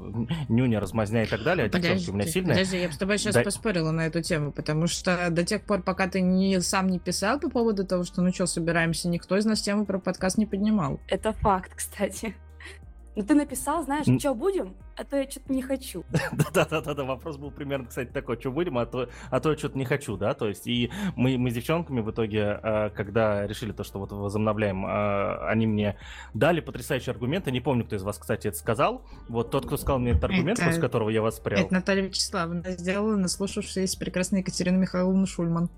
нюня, 0.49 0.79
размазня 0.79 1.23
и 1.23 1.27
так 1.27 1.43
далее, 1.43 1.65
а 1.67 1.69
девчонки 1.69 2.09
у 2.09 2.13
меня 2.13 2.25
сильные. 2.25 2.53
подожди, 2.55 2.79
я 2.81 2.87
бы 2.87 2.93
с 2.93 2.97
тобой 2.97 3.17
сейчас 3.17 3.35
Да. 3.35 3.43
поспорила 3.43 3.91
на 3.91 4.05
эту 4.07 4.21
тему, 4.21 4.51
потому 4.51 4.87
что 4.87 5.27
до 5.29 5.43
тех 5.43 5.63
пор, 5.63 5.81
пока 5.81 6.07
ты 6.07 6.21
не, 6.21 6.59
сам 6.61 6.87
не 6.87 6.99
писал 6.99 7.39
по 7.39 7.49
поводу 7.49 7.85
того, 7.85 8.03
что 8.03 8.21
ну 8.21 8.33
что, 8.33 8.45
собираемся, 8.47 9.07
никто 9.09 9.37
из 9.37 9.45
нас 9.45 9.61
тему 9.61 9.85
про 9.85 9.99
подкаст 9.99 10.37
не 10.37 10.45
поднимал. 10.45 10.99
Это 11.07 11.33
факт, 11.33 11.68
кстати. 11.75 12.35
Ну 13.15 13.25
ты 13.25 13.33
написал, 13.33 13.83
знаешь, 13.83 14.05
что 14.19 14.33
будем? 14.33 14.75
А 14.95 15.03
то 15.03 15.17
я 15.17 15.29
что-то 15.29 15.51
не 15.51 15.61
хочу. 15.61 16.05
Да-да-да, 16.53 17.03
вопрос 17.03 17.35
был 17.37 17.51
примерно, 17.51 17.87
кстати, 17.87 18.09
такой, 18.09 18.39
что 18.39 18.51
будем, 18.51 18.77
а 18.77 18.85
то, 18.85 19.09
а 19.29 19.39
то 19.41 19.51
я 19.51 19.57
что-то 19.57 19.77
не 19.77 19.83
хочу, 19.83 20.15
да, 20.15 20.33
то 20.33 20.47
есть, 20.47 20.67
и 20.67 20.89
мы, 21.17 21.37
мы 21.37 21.51
с 21.51 21.53
девчонками 21.53 22.01
в 22.01 22.11
итоге, 22.11 22.59
э, 22.61 22.89
когда 22.91 23.45
решили 23.45 23.73
то, 23.73 23.83
что 23.83 23.99
вот 23.99 24.11
возобновляем, 24.11 24.85
э, 24.85 25.47
они 25.47 25.67
мне 25.67 25.97
дали 26.33 26.61
потрясающие 26.61 27.11
аргументы, 27.11 27.51
не 27.51 27.59
помню, 27.59 27.83
кто 27.83 27.97
из 27.97 28.03
вас, 28.03 28.17
кстати, 28.17 28.47
это 28.47 28.57
сказал, 28.57 29.01
вот 29.27 29.51
тот, 29.51 29.65
кто 29.65 29.75
сказал 29.75 29.99
мне 29.99 30.11
этот 30.11 30.23
аргумент, 30.25 30.59
Это- 30.59 30.67
после 30.67 30.81
которого 30.81 31.09
я 31.09 31.21
воспрял. 31.21 31.59
Это 31.59 31.73
Наталья 31.73 32.03
Вячеславовна 32.03 32.71
сделала, 32.71 33.17
наслушавшись 33.17 33.95
прекрасной 33.95 34.39
Екатерины 34.41 34.77
Михайловны 34.77 35.27
Шульман. 35.27 35.69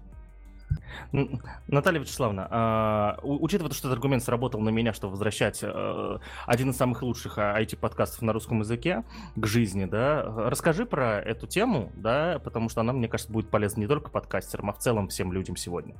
Наталья 1.67 1.99
Вячеславовна, 1.99 2.47
а, 2.49 3.19
учитывая 3.23 3.69
то, 3.69 3.75
что 3.75 3.87
этот 3.87 3.97
аргумент 3.97 4.23
сработал 4.23 4.59
на 4.61 4.69
меня, 4.69 4.93
что 4.93 5.09
возвращать 5.09 5.59
э, 5.61 6.17
один 6.45 6.69
из 6.69 6.77
самых 6.77 7.01
лучших 7.01 7.37
IT-подкастов 7.37 8.21
на 8.21 8.33
русском 8.33 8.59
языке 8.59 9.03
к 9.35 9.45
жизни, 9.45 9.85
да, 9.85 10.23
расскажи 10.49 10.85
про 10.85 11.19
эту 11.19 11.47
тему, 11.47 11.91
да, 11.95 12.39
потому 12.43 12.69
что 12.69 12.81
она, 12.81 12.93
мне 12.93 13.07
кажется, 13.07 13.31
будет 13.31 13.49
полезна 13.49 13.81
не 13.81 13.87
только 13.87 14.09
подкастерам, 14.09 14.69
а 14.69 14.73
в 14.73 14.79
целом 14.79 15.07
всем 15.07 15.31
людям 15.33 15.55
сегодня. 15.55 15.95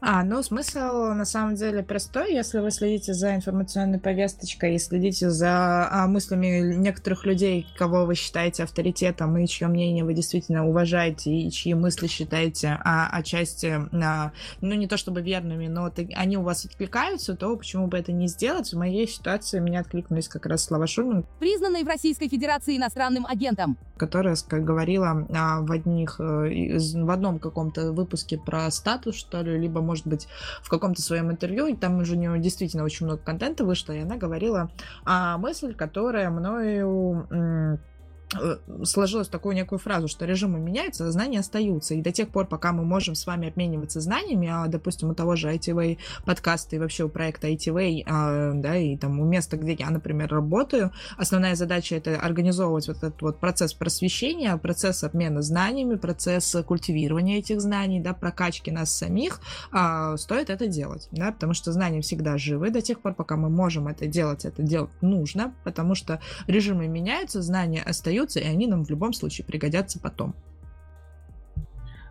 А, 0.00 0.22
ну, 0.22 0.44
смысл 0.44 1.12
на 1.12 1.24
самом 1.24 1.56
деле 1.56 1.82
простой. 1.82 2.32
Если 2.32 2.60
вы 2.60 2.70
следите 2.70 3.14
за 3.14 3.34
информационной 3.34 3.98
повесточкой 3.98 4.76
и 4.76 4.78
следите 4.78 5.28
за 5.28 5.88
а, 5.90 6.06
мыслями 6.06 6.72
некоторых 6.76 7.26
людей, 7.26 7.66
кого 7.76 8.06
вы 8.06 8.14
считаете 8.14 8.62
авторитетом 8.62 9.36
и 9.38 9.46
чье 9.48 9.66
мнение 9.66 10.04
вы 10.04 10.14
действительно 10.14 10.68
уважаете 10.68 11.32
и 11.32 11.50
чьи 11.50 11.74
мысли 11.74 12.06
считаете 12.06 12.78
а, 12.84 13.08
отчасти, 13.10 13.74
а, 13.92 14.30
ну, 14.60 14.74
не 14.76 14.86
то 14.86 14.96
чтобы 14.96 15.20
верными, 15.20 15.66
но 15.66 15.90
ты- 15.90 16.08
они 16.14 16.36
у 16.36 16.42
вас 16.42 16.64
откликаются, 16.64 17.34
то 17.34 17.56
почему 17.56 17.88
бы 17.88 17.98
это 17.98 18.12
не 18.12 18.28
сделать? 18.28 18.72
В 18.72 18.78
моей 18.78 19.08
ситуации 19.08 19.58
меня 19.58 19.80
откликнулись 19.80 20.28
как 20.28 20.46
раз 20.46 20.64
слова 20.64 20.86
Шульман, 20.86 21.24
признанной 21.40 21.82
в 21.82 21.88
Российской 21.88 22.28
Федерации 22.28 22.76
иностранным 22.76 23.26
агентом. 23.26 23.76
которая 23.96 24.36
как 24.46 24.62
говорила 24.64 25.26
а, 25.34 25.60
в 25.60 25.72
одних 25.72 26.20
э, 26.20 26.78
в 26.78 27.10
одном 27.10 27.40
каком-то 27.40 27.90
выпуске 27.90 28.38
про 28.38 28.70
статус 28.70 29.16
что 29.16 29.42
ли 29.42 29.58
либо 29.58 29.80
может 29.88 30.06
быть 30.06 30.28
в 30.62 30.68
каком-то 30.68 31.02
своем 31.02 31.30
интервью 31.30 31.66
и 31.66 31.74
там 31.74 31.98
уже 31.98 32.14
у 32.14 32.18
нее 32.18 32.38
действительно 32.38 32.84
очень 32.84 33.06
много 33.06 33.20
контента 33.22 33.64
вышло 33.64 33.92
и 33.92 34.00
она 34.00 34.16
говорила 34.16 34.70
а, 35.04 35.38
мысль 35.38 35.74
которая 35.74 36.30
мною 36.30 37.80
сложилось 38.84 39.28
такую 39.28 39.54
некую 39.54 39.78
фразу, 39.78 40.08
что 40.08 40.26
режимы 40.26 40.58
меняются, 40.58 41.06
а 41.06 41.10
знания 41.10 41.40
остаются. 41.40 41.94
И 41.94 42.02
до 42.02 42.12
тех 42.12 42.28
пор, 42.28 42.46
пока 42.46 42.72
мы 42.72 42.84
можем 42.84 43.14
с 43.14 43.26
вами 43.26 43.48
обмениваться 43.48 44.00
знаниями, 44.00 44.48
а, 44.48 44.66
допустим, 44.66 45.10
у 45.10 45.14
того 45.14 45.36
же 45.36 45.48
ITV 45.48 45.98
подкаста 46.24 46.76
и 46.76 46.78
вообще 46.78 47.04
у 47.04 47.08
проекта 47.08 47.48
ITV, 47.48 48.02
а, 48.06 48.52
да, 48.54 48.76
и 48.76 48.96
там 48.96 49.18
у 49.20 49.24
места, 49.24 49.56
где 49.56 49.72
я, 49.72 49.90
например, 49.90 50.28
работаю, 50.28 50.92
основная 51.16 51.54
задача 51.54 51.96
это 51.96 52.16
организовывать 52.16 52.88
вот 52.88 52.98
этот 52.98 53.22
вот 53.22 53.40
процесс 53.40 53.72
просвещения, 53.72 54.56
процесс 54.56 55.04
обмена 55.04 55.40
знаниями, 55.42 55.96
процесс 55.96 56.54
культивирования 56.66 57.38
этих 57.38 57.60
знаний, 57.60 58.00
да, 58.00 58.12
прокачки 58.12 58.70
нас 58.70 58.94
самих, 58.94 59.40
а, 59.72 60.16
стоит 60.16 60.50
это 60.50 60.66
делать, 60.66 61.08
да, 61.12 61.32
потому 61.32 61.54
что 61.54 61.72
знания 61.72 62.02
всегда 62.02 62.36
живы 62.36 62.70
до 62.70 62.82
тех 62.82 63.00
пор, 63.00 63.14
пока 63.14 63.36
мы 63.36 63.48
можем 63.48 63.88
это 63.88 64.06
делать, 64.06 64.44
это 64.44 64.62
делать 64.62 64.90
нужно, 65.00 65.54
потому 65.64 65.94
что 65.94 66.20
режимы 66.46 66.88
меняются, 66.88 67.40
знания 67.40 67.82
остаются, 67.82 68.17
остаются, 68.18 68.40
и 68.40 68.44
они 68.44 68.66
нам 68.66 68.84
в 68.84 68.90
любом 68.90 69.12
случае 69.12 69.46
пригодятся 69.46 70.00
потом. 70.00 70.34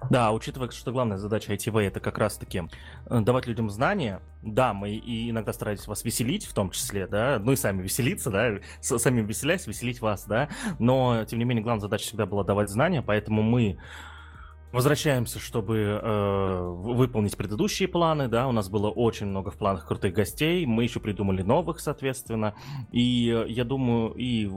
Да, 0.10 0.32
учитывая, 0.32 0.70
что 0.70 0.92
главная 0.92 1.18
задача 1.18 1.54
ITV 1.54 1.82
это 1.82 2.00
как 2.00 2.18
раз-таки 2.18 2.64
э, 3.08 3.20
давать 3.20 3.46
людям 3.46 3.70
знания, 3.70 4.22
да, 4.42 4.74
мы 4.74 4.92
и 4.92 5.30
иногда 5.32 5.52
старались 5.52 5.86
вас 5.86 6.06
веселить, 6.06 6.46
в 6.46 6.54
том 6.54 6.70
числе, 6.70 7.08
да, 7.08 7.40
ну 7.40 7.52
и 7.52 7.56
сами 7.58 7.82
веселиться, 7.82 8.30
да, 8.30 8.60
сами 8.80 9.22
веселясь, 9.22 9.68
веселить 9.68 10.00
вас, 10.00 10.26
да, 10.26 10.48
но, 10.80 11.26
тем 11.26 11.40
не 11.40 11.46
менее, 11.46 11.64
главная 11.64 11.82
задача 11.82 12.06
всегда 12.06 12.26
была 12.26 12.46
давать 12.46 12.70
знания, 12.70 13.02
поэтому 13.02 13.42
мы 13.42 13.80
Возвращаемся, 14.74 15.40
чтобы 15.40 15.78
э, 15.78 16.62
выполнить 16.62 17.38
предыдущие 17.38 17.88
планы, 17.88 18.28
да, 18.28 18.48
у 18.50 18.52
нас 18.52 18.70
было 18.70 18.90
очень 18.90 19.26
много 19.26 19.50
в 19.50 19.58
планах 19.58 19.88
крутых 19.88 20.14
гостей, 20.14 20.66
мы 20.66 20.84
еще 20.84 21.00
придумали 21.00 21.42
новых, 21.42 21.80
соответственно, 21.80 22.54
и 22.92 23.34
э, 23.34 23.50
я 23.50 23.64
думаю, 23.64 24.12
и 24.12 24.52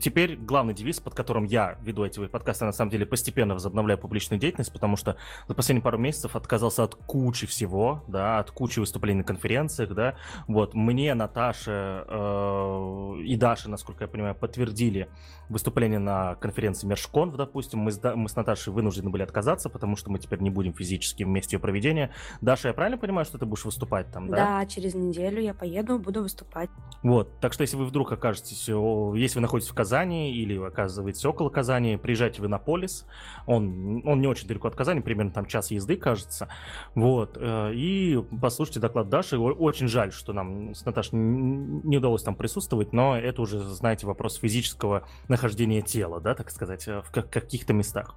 теперь 0.00 0.36
главный 0.36 0.74
девиз, 0.74 1.00
под 1.00 1.14
которым 1.14 1.44
я 1.44 1.78
веду 1.82 2.04
эти 2.04 2.24
подкасты, 2.26 2.64
на 2.64 2.72
самом 2.72 2.90
деле 2.90 3.06
постепенно 3.06 3.54
возобновляю 3.54 3.98
публичную 3.98 4.40
деятельность, 4.40 4.72
потому 4.72 4.96
что 4.96 5.16
за 5.48 5.54
последние 5.54 5.82
пару 5.82 5.98
месяцев 5.98 6.36
отказался 6.36 6.84
от 6.84 6.94
кучи 6.94 7.46
всего, 7.46 8.04
да, 8.08 8.38
от 8.38 8.50
кучи 8.50 8.78
выступлений 8.78 9.18
на 9.18 9.24
конференциях, 9.24 9.94
да, 9.94 10.16
вот, 10.46 10.74
мне 10.74 11.14
Наташа 11.14 12.04
э, 12.08 13.16
и 13.24 13.36
Даша, 13.36 13.70
насколько 13.70 14.04
я 14.04 14.08
понимаю, 14.08 14.34
подтвердили 14.34 15.08
выступление 15.48 15.98
на 15.98 16.34
конференции 16.36 16.86
Мершконф, 16.86 17.36
допустим, 17.36 17.80
мы 17.80 17.92
с, 17.92 18.00
мы 18.14 18.28
с 18.28 18.36
Наташей 18.36 18.72
вынуждены 18.72 19.10
были 19.10 19.22
отказаться, 19.22 19.68
потому 19.68 19.96
что 19.96 20.10
мы 20.10 20.18
теперь 20.18 20.40
не 20.40 20.50
будем 20.50 20.72
физически 20.72 21.24
вместе 21.24 21.56
ее 21.56 21.60
проведения. 21.60 22.10
Даша, 22.40 22.68
я 22.68 22.74
правильно 22.74 22.98
понимаю, 22.98 23.24
что 23.24 23.38
ты 23.38 23.46
будешь 23.46 23.64
выступать 23.64 24.10
там, 24.10 24.28
да? 24.28 24.36
Да, 24.36 24.66
через 24.66 24.94
неделю 24.94 25.40
я 25.40 25.54
поеду, 25.54 25.98
буду 25.98 26.22
выступать. 26.22 26.70
Вот, 27.02 27.40
так 27.40 27.52
что 27.52 27.62
если 27.62 27.76
вы 27.76 27.84
вдруг 27.84 28.12
окажетесь, 28.12 28.68
если 28.68 29.38
вы 29.38 29.40
находитесь 29.40 29.55
в 29.64 29.74
Казани 29.74 30.32
или 30.32 30.56
оказываетесь 30.58 31.24
около 31.24 31.48
Казани, 31.48 31.96
приезжайте 31.96 32.42
в 32.42 32.46
Иннополис, 32.46 33.06
он, 33.46 34.02
он 34.06 34.20
не 34.20 34.26
очень 34.26 34.46
далеко 34.48 34.68
от 34.68 34.74
Казани, 34.74 35.00
примерно 35.00 35.32
там 35.32 35.46
час 35.46 35.70
езды, 35.70 35.96
кажется, 35.96 36.48
вот, 36.94 37.36
э, 37.40 37.72
и 37.74 38.22
послушайте 38.40 38.80
доклад 38.80 39.08
Даши, 39.08 39.38
очень 39.38 39.88
жаль, 39.88 40.12
что 40.12 40.32
нам 40.32 40.74
с 40.74 40.84
Наташей 40.84 41.18
не 41.18 41.96
удалось 41.98 42.22
там 42.22 42.34
присутствовать, 42.34 42.92
но 42.92 43.16
это 43.16 43.42
уже, 43.42 43.60
знаете, 43.60 44.06
вопрос 44.06 44.36
физического 44.36 45.06
нахождения 45.28 45.82
тела, 45.82 46.20
да, 46.20 46.34
так 46.34 46.50
сказать, 46.50 46.86
э, 46.88 47.02
в 47.02 47.10
каких-то 47.10 47.72
местах. 47.72 48.14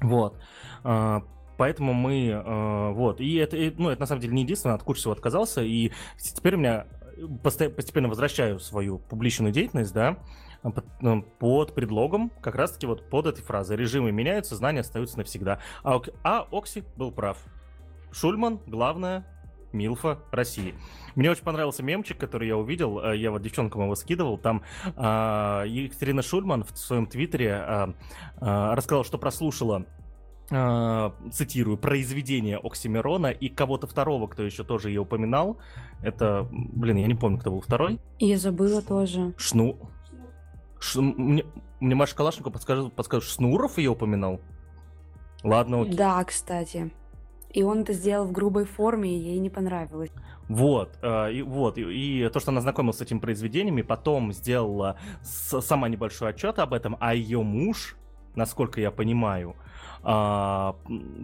Вот. 0.00 0.38
А, 0.84 1.22
поэтому 1.56 1.92
мы, 1.92 2.28
э, 2.28 2.92
вот, 2.92 3.20
и 3.20 3.36
это, 3.36 3.56
ну, 3.76 3.90
это 3.90 4.00
на 4.00 4.06
самом 4.06 4.20
деле 4.20 4.34
не 4.34 4.42
единственное, 4.42 4.76
от 4.76 4.82
кучи 4.82 5.00
всего 5.00 5.12
отказался, 5.12 5.62
и 5.62 5.92
теперь 6.18 6.54
у 6.54 6.58
меня 6.58 6.86
постепенно 7.42 8.08
возвращаю 8.08 8.58
свою 8.60 8.98
публичную 8.98 9.52
деятельность, 9.52 9.92
да, 9.92 10.18
под, 10.62 10.84
ну, 11.00 11.22
под 11.22 11.74
предлогом 11.74 12.30
как 12.40 12.54
раз-таки 12.54 12.86
вот 12.86 13.08
под 13.08 13.26
этой 13.26 13.42
фразой. 13.42 13.76
Режимы 13.76 14.12
меняются, 14.12 14.56
знания 14.56 14.80
остаются 14.80 15.18
навсегда. 15.18 15.60
А, 15.82 16.00
а 16.24 16.46
Окси 16.50 16.84
был 16.96 17.12
прав. 17.12 17.38
Шульман, 18.10 18.60
главное, 18.66 19.26
Милфа 19.72 20.18
России. 20.30 20.74
Мне 21.14 21.30
очень 21.30 21.44
понравился 21.44 21.82
мемчик, 21.82 22.18
который 22.18 22.48
я 22.48 22.56
увидел. 22.56 23.00
Э, 23.00 23.16
я 23.16 23.30
вот 23.30 23.42
девчонкам 23.42 23.82
его 23.82 23.94
скидывал. 23.94 24.38
Там 24.38 24.62
э, 24.84 25.64
Екатерина 25.66 26.22
Шульман 26.22 26.64
в 26.64 26.76
своем 26.76 27.06
твиттере 27.06 27.62
э, 27.66 27.86
э, 28.40 28.74
рассказала, 28.74 29.04
что 29.04 29.18
прослушала 29.18 29.84
э, 30.50 31.10
цитирую, 31.32 31.76
произведение 31.76 32.58
Оксимирона 32.58 33.26
и 33.26 33.48
кого-то 33.48 33.86
второго, 33.86 34.26
кто 34.26 34.42
еще 34.42 34.64
тоже 34.64 34.88
ее 34.88 35.02
упоминал. 35.02 35.58
Это, 36.02 36.48
блин, 36.50 36.96
я 36.96 37.06
не 37.06 37.14
помню, 37.14 37.38
кто 37.38 37.50
был 37.50 37.60
второй. 37.60 38.00
Я 38.18 38.38
забыла 38.38 38.80
тоже. 38.80 39.34
Шну... 39.36 39.78
Ш... 40.80 41.00
Мне, 41.00 41.44
мне 41.80 41.94
Маша 41.94 42.14
Калашникова 42.16 42.52
подскажет, 42.52 42.92
подскажет, 42.92 43.28
Шнуров 43.28 43.78
ее 43.78 43.90
упоминал? 43.90 44.40
Ладно, 45.42 45.82
окей. 45.82 45.94
Да, 45.94 46.22
кстати. 46.24 46.90
И 47.50 47.62
он 47.62 47.80
это 47.80 47.94
сделал 47.94 48.26
в 48.26 48.32
грубой 48.32 48.64
форме, 48.64 49.16
и 49.16 49.18
ей 49.18 49.38
не 49.38 49.48
понравилось. 49.48 50.10
Вот, 50.48 50.98
э, 51.02 51.32
и, 51.32 51.42
вот, 51.42 51.78
и, 51.78 51.82
и 52.24 52.28
то, 52.28 52.40
что 52.40 52.50
она 52.50 52.60
знакомилась 52.60 52.98
с 52.98 53.00
этим 53.00 53.20
произведениями, 53.20 53.82
потом 53.82 54.32
сделала 54.32 54.98
с, 55.22 55.60
сама 55.60 55.88
небольшой 55.88 56.30
отчет 56.30 56.58
об 56.58 56.74
этом, 56.74 56.96
а 57.00 57.14
ее 57.14 57.42
муж, 57.42 57.96
насколько 58.34 58.80
я 58.80 58.90
понимаю, 58.90 59.56
а, 60.02 60.76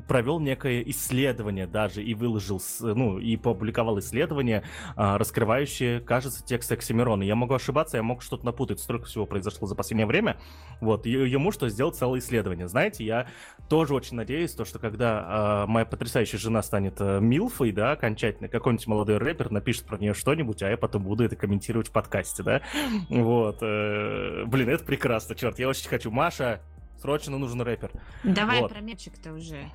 провел 0.08 0.40
некое 0.40 0.82
исследование 0.82 1.66
даже 1.66 2.02
и 2.02 2.14
выложил, 2.14 2.60
ну, 2.80 3.18
и 3.18 3.36
публиковал 3.36 3.98
исследование, 3.98 4.64
а, 4.96 5.18
раскрывающее, 5.18 6.00
кажется, 6.00 6.44
текст 6.44 6.72
Оксимирона. 6.72 7.22
Я 7.22 7.34
могу 7.34 7.54
ошибаться, 7.54 7.96
я 7.96 8.02
мог 8.02 8.22
что-то 8.22 8.44
напутать, 8.44 8.80
столько 8.80 9.06
всего 9.06 9.26
произошло 9.26 9.66
за 9.66 9.74
последнее 9.74 10.06
время. 10.06 10.36
Вот, 10.80 11.06
ему 11.06 11.52
что 11.52 11.68
сделал 11.68 11.92
целое 11.92 12.20
исследование. 12.20 12.68
Знаете, 12.68 13.04
я 13.04 13.26
тоже 13.68 13.94
очень 13.94 14.16
надеюсь, 14.16 14.52
то, 14.52 14.64
что 14.64 14.78
когда 14.78 15.24
а, 15.24 15.66
моя 15.66 15.86
потрясающая 15.86 16.38
жена 16.38 16.62
станет 16.62 16.96
а, 17.00 17.20
Милфой, 17.20 17.72
да, 17.72 17.92
окончательно, 17.92 18.48
какой-нибудь 18.48 18.86
молодой 18.86 19.18
рэпер 19.18 19.50
напишет 19.50 19.84
про 19.84 19.98
нее 19.98 20.14
что-нибудь, 20.14 20.62
а 20.62 20.70
я 20.70 20.76
потом 20.76 21.04
буду 21.04 21.24
это 21.24 21.36
комментировать 21.36 21.88
в 21.88 21.92
подкасте, 21.92 22.42
да. 22.42 22.60
Вот. 23.08 23.58
Э, 23.62 24.44
блин, 24.46 24.68
это 24.68 24.84
прекрасно, 24.84 25.34
черт, 25.34 25.58
я 25.58 25.68
очень 25.68 25.88
хочу. 25.88 26.10
Маша, 26.10 26.60
Срочно 27.04 27.36
нужен 27.36 27.60
рэпер. 27.60 27.92
Давай 28.24 28.62
вот. 28.62 28.72
про 28.72 28.80
мемчик-то 28.80 29.34
уже. 29.34 29.70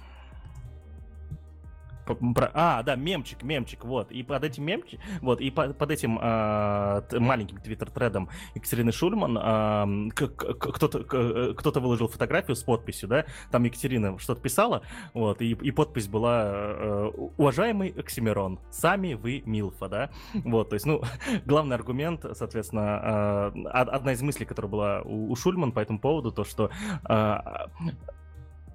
Про, 2.15 2.51
а, 2.53 2.83
да, 2.83 2.95
мемчик, 2.95 3.43
мемчик, 3.43 3.85
вот. 3.85 4.11
И 4.11 4.23
под 4.23 4.43
этим 4.43 4.65
мемчик, 4.65 4.99
вот, 5.21 5.41
и 5.41 5.51
по, 5.51 5.69
под 5.73 5.91
этим 5.91 6.19
э, 6.21 7.19
маленьким 7.19 7.57
твиттер-тредом 7.57 8.29
Екатерины 8.55 8.91
Шульман 8.91 10.11
кто-то 10.11 11.05
э, 11.11 11.53
кто-то 11.57 11.79
выложил 11.79 12.07
фотографию 12.07 12.55
с 12.55 12.63
подписью, 12.63 13.09
да, 13.09 13.25
там 13.51 13.63
Екатерина 13.63 14.17
что-то 14.19 14.41
писала, 14.41 14.83
вот, 15.13 15.41
и, 15.41 15.51
и 15.51 15.71
подпись 15.71 16.07
была 16.07 16.43
э, 16.45 17.11
«Уважаемый 17.37 17.89
Оксимирон, 17.89 18.59
сами 18.71 19.13
вы 19.13 19.43
Милфа», 19.45 19.87
да, 19.87 20.09
вот, 20.33 20.69
то 20.69 20.75
есть, 20.75 20.85
ну, 20.85 21.01
главный 21.45 21.75
аргумент, 21.75 22.25
соответственно, 22.33 23.51
э, 23.53 23.67
одна 23.69 24.13
из 24.13 24.21
мыслей, 24.21 24.45
которая 24.45 24.71
была 24.71 25.01
у, 25.01 25.31
у 25.31 25.35
Шульман 25.35 25.71
по 25.71 25.79
этому 25.79 25.99
поводу, 25.99 26.31
то, 26.31 26.43
что 26.43 26.69
э, 27.07 27.37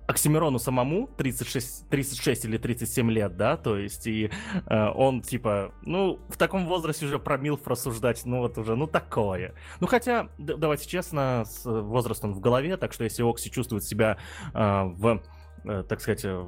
Оксимирону 0.06 0.58
самому 0.58 1.08
36, 1.16 1.88
36 1.88 2.44
или 2.44 2.58
37 2.58 3.10
лет, 3.10 3.36
да, 3.36 3.56
то 3.56 3.78
есть, 3.78 4.06
и 4.06 4.30
э, 4.66 4.88
он, 4.94 5.22
типа, 5.22 5.72
ну, 5.82 6.20
в 6.28 6.36
таком 6.36 6.66
возрасте 6.66 7.06
уже 7.06 7.18
про 7.18 7.38
Милф 7.38 7.66
рассуждать, 7.66 8.22
ну, 8.26 8.40
вот 8.40 8.58
уже, 8.58 8.76
ну, 8.76 8.86
такое. 8.86 9.54
Ну, 9.80 9.86
хотя, 9.86 10.28
давайте 10.38 10.88
честно, 10.88 11.44
с 11.46 11.64
возрастом 11.64 12.34
в 12.34 12.40
голове, 12.40 12.76
так 12.76 12.92
что 12.92 13.04
если 13.04 13.22
Окси 13.22 13.50
чувствует 13.50 13.84
себя 13.84 14.18
э, 14.52 14.82
в, 14.84 15.22
э, 15.64 15.84
так 15.88 16.00
сказать, 16.00 16.24
э, 16.24 16.44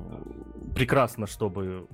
прекрасно, 0.74 1.26
чтобы 1.26 1.86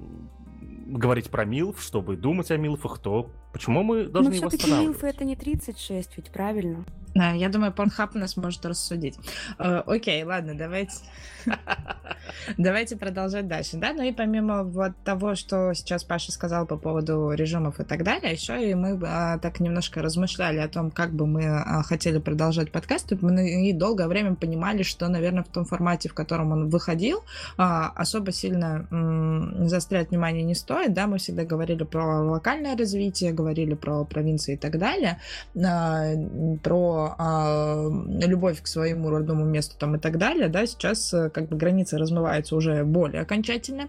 говорить 0.86 1.30
про 1.30 1.44
Милф, 1.44 1.80
чтобы 1.80 2.16
думать 2.16 2.50
о 2.50 2.56
Милфах, 2.56 2.98
то 2.98 3.30
почему 3.52 3.82
мы 3.82 4.04
должны 4.04 4.30
Но 4.30 4.36
его 4.36 4.46
останавливать? 4.48 4.88
Милфы 4.88 5.06
это 5.06 5.24
не 5.24 5.36
36, 5.36 6.16
ведь 6.16 6.30
правильно? 6.30 6.84
Да, 7.14 7.32
я 7.32 7.48
думаю, 7.50 7.72
Порнхаб 7.72 8.14
нас 8.14 8.36
может 8.36 8.64
рассудить. 8.64 9.18
Э, 9.58 9.82
окей, 9.86 10.22
ладно, 10.24 10.54
давайте... 10.54 10.94
давайте 12.56 12.96
продолжать 12.96 13.48
дальше. 13.48 13.76
Да, 13.76 13.92
ну 13.92 14.02
и 14.02 14.12
помимо 14.12 14.64
вот 14.64 14.92
того, 15.04 15.34
что 15.34 15.74
сейчас 15.74 16.04
Паша 16.04 16.32
сказал 16.32 16.66
по 16.66 16.76
поводу 16.76 17.32
режимов 17.32 17.80
и 17.80 17.84
так 17.84 18.04
далее, 18.04 18.32
еще 18.32 18.70
и 18.70 18.74
мы 18.74 18.98
а, 19.04 19.38
так 19.38 19.60
немножко 19.60 20.02
размышляли 20.02 20.58
о 20.58 20.68
том, 20.68 20.90
как 20.90 21.12
бы 21.12 21.26
мы 21.26 21.46
а, 21.46 21.82
хотели 21.82 22.18
продолжать 22.18 22.70
подкаст, 22.70 23.12
мы 23.20 23.68
и 23.68 23.72
долгое 23.72 24.08
время 24.08 24.34
понимали, 24.34 24.82
что, 24.82 25.08
наверное, 25.08 25.42
в 25.42 25.48
том 25.48 25.64
формате, 25.64 26.08
в 26.08 26.14
котором 26.14 26.52
он 26.52 26.68
выходил, 26.68 27.24
а, 27.56 27.92
особо 27.94 28.32
сильно 28.32 28.86
м- 28.90 29.68
заострять 29.68 30.10
внимание 30.10 30.44
не 30.44 30.54
стоит, 30.54 30.92
да, 30.94 31.06
мы 31.06 31.18
всегда 31.18 31.44
говорили 31.44 31.84
про 31.84 32.22
локальное 32.22 32.76
развитие, 32.76 33.32
говорили 33.42 33.74
про 33.74 34.04
провинции 34.04 34.54
и 34.54 34.56
так 34.56 34.78
далее, 34.78 35.18
а, 35.56 36.04
про 36.62 37.14
а, 37.18 37.88
любовь 38.24 38.62
к 38.62 38.66
своему 38.66 39.10
родному 39.10 39.44
месту 39.44 39.76
там 39.78 39.96
и 39.96 39.98
так 39.98 40.16
далее, 40.16 40.48
да, 40.48 40.64
сейчас 40.66 41.12
э, 41.12 41.28
как 41.30 41.48
бы 41.48 41.56
границы 41.56 41.98
размываются 41.98 42.54
уже 42.54 42.84
более 42.84 43.22
окончательно, 43.22 43.88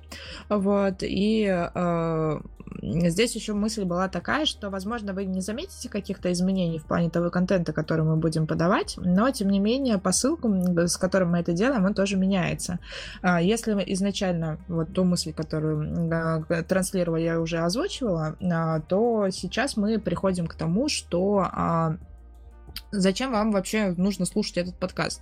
вот, 0.50 1.04
и 1.04 1.48
а, 1.48 2.42
здесь 2.82 3.36
еще 3.36 3.54
мысль 3.54 3.84
была 3.84 4.08
такая, 4.08 4.46
что, 4.46 4.70
возможно, 4.72 5.14
вы 5.14 5.26
не 5.26 5.42
заметите 5.42 5.88
каких-то 5.88 6.32
изменений 6.32 6.80
в 6.80 6.86
плане 6.86 7.10
того 7.10 7.30
контента, 7.30 7.74
который 7.74 8.04
мы 8.04 8.16
будем 8.16 8.48
подавать, 8.48 8.96
но, 8.98 9.30
тем 9.30 9.50
не 9.50 9.60
менее, 9.60 10.00
посылку, 10.00 10.50
с 10.88 10.98
которым 10.98 11.32
мы 11.32 11.40
это 11.40 11.54
делаем, 11.54 11.86
он 11.86 11.94
тоже 11.94 12.18
меняется. 12.18 12.80
Если 13.24 13.74
изначально 13.94 14.58
вот 14.68 14.94
ту 14.94 15.04
мысль, 15.04 15.34
которую 15.34 16.10
транслировала, 16.68 17.20
я 17.20 17.40
уже 17.40 17.60
озвучивала, 17.60 18.36
то 18.88 19.30
сейчас 19.44 19.78
мы 19.78 20.00
приходим 20.00 20.48
к 20.48 20.56
тому, 20.56 20.88
что 20.88 21.48
а, 21.52 21.98
зачем 22.94 23.32
вам 23.32 23.52
вообще 23.52 23.94
нужно 23.98 24.26
слушать 24.26 24.58
этот 24.58 24.76
подкаст. 24.76 25.22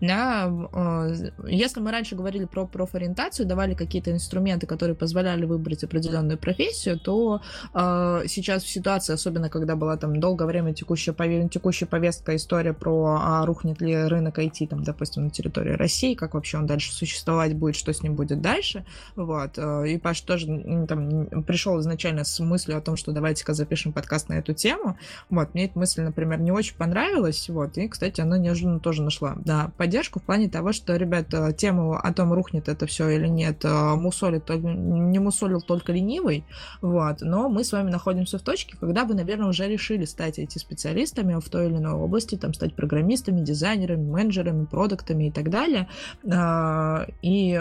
Да, 0.00 0.50
э, 0.72 1.30
если 1.46 1.80
мы 1.80 1.90
раньше 1.90 2.16
говорили 2.16 2.46
про 2.46 2.66
профориентацию, 2.66 3.46
давали 3.46 3.74
какие-то 3.74 4.10
инструменты, 4.10 4.66
которые 4.66 4.96
позволяли 4.96 5.44
выбрать 5.44 5.84
определенную 5.84 6.38
профессию, 6.38 6.98
то 6.98 7.40
э, 7.74 8.24
сейчас 8.26 8.64
в 8.64 8.68
ситуации, 8.68 9.12
особенно 9.12 9.48
когда 9.50 9.76
была 9.76 9.96
там 9.96 10.18
долгое 10.18 10.46
время 10.46 10.74
текущая, 10.74 11.14
текущая 11.48 11.86
повестка, 11.86 12.34
история 12.36 12.72
про 12.72 13.18
а, 13.20 13.46
рухнет 13.46 13.80
ли 13.80 13.94
рынок 13.96 14.38
IT, 14.38 14.68
там, 14.68 14.82
допустим, 14.82 15.24
на 15.24 15.30
территории 15.30 15.72
России, 15.72 16.14
как 16.14 16.34
вообще 16.34 16.58
он 16.58 16.66
дальше 16.66 16.92
существовать 16.92 17.54
будет, 17.54 17.76
что 17.76 17.92
с 17.92 18.02
ним 18.02 18.14
будет 18.14 18.40
дальше, 18.40 18.84
вот, 19.16 19.58
э, 19.58 19.88
и 19.88 19.98
Паш 19.98 20.20
тоже 20.22 20.46
там 20.88 21.44
пришел 21.44 21.78
изначально 21.80 22.24
с 22.24 22.40
мыслью 22.40 22.78
о 22.78 22.80
том, 22.80 22.96
что 22.96 23.12
давайте-ка 23.12 23.52
запишем 23.54 23.92
подкаст 23.92 24.28
на 24.28 24.34
эту 24.34 24.54
тему, 24.54 24.98
вот, 25.28 25.54
мне 25.54 25.66
эта 25.66 25.78
мысль, 25.78 26.02
например, 26.02 26.40
не 26.40 26.52
очень 26.52 26.76
понравилась, 26.76 27.09
понравилось, 27.10 27.48
вот, 27.48 27.76
и, 27.76 27.88
кстати, 27.88 28.20
она 28.20 28.38
неожиданно 28.38 28.80
тоже 28.80 29.02
нашла, 29.02 29.36
да, 29.44 29.70
поддержку 29.76 30.20
в 30.20 30.22
плане 30.22 30.48
того, 30.48 30.72
что, 30.72 30.96
ребята, 30.96 31.52
тему 31.52 31.94
о 31.94 32.12
том, 32.12 32.32
рухнет 32.32 32.68
это 32.68 32.86
все 32.86 33.08
или 33.08 33.26
нет, 33.26 33.64
э, 33.64 33.94
мусолит, 33.94 34.48
не 34.48 35.18
мусолил 35.18 35.60
только 35.60 35.92
ленивый, 35.92 36.44
вот, 36.80 37.20
но 37.20 37.48
мы 37.48 37.64
с 37.64 37.72
вами 37.72 37.90
находимся 37.90 38.38
в 38.38 38.42
точке, 38.42 38.76
когда 38.78 39.04
вы, 39.04 39.14
наверное, 39.14 39.48
уже 39.48 39.68
решили 39.68 40.04
стать 40.04 40.38
IT-специалистами 40.38 41.38
в 41.40 41.48
той 41.48 41.66
или 41.66 41.76
иной 41.76 41.94
области, 41.94 42.36
там, 42.36 42.54
стать 42.54 42.74
программистами, 42.74 43.40
дизайнерами, 43.40 44.08
менеджерами, 44.08 44.64
продуктами 44.64 45.28
и 45.28 45.30
так 45.30 45.50
далее, 45.50 45.88
а, 46.30 47.06
и, 47.22 47.60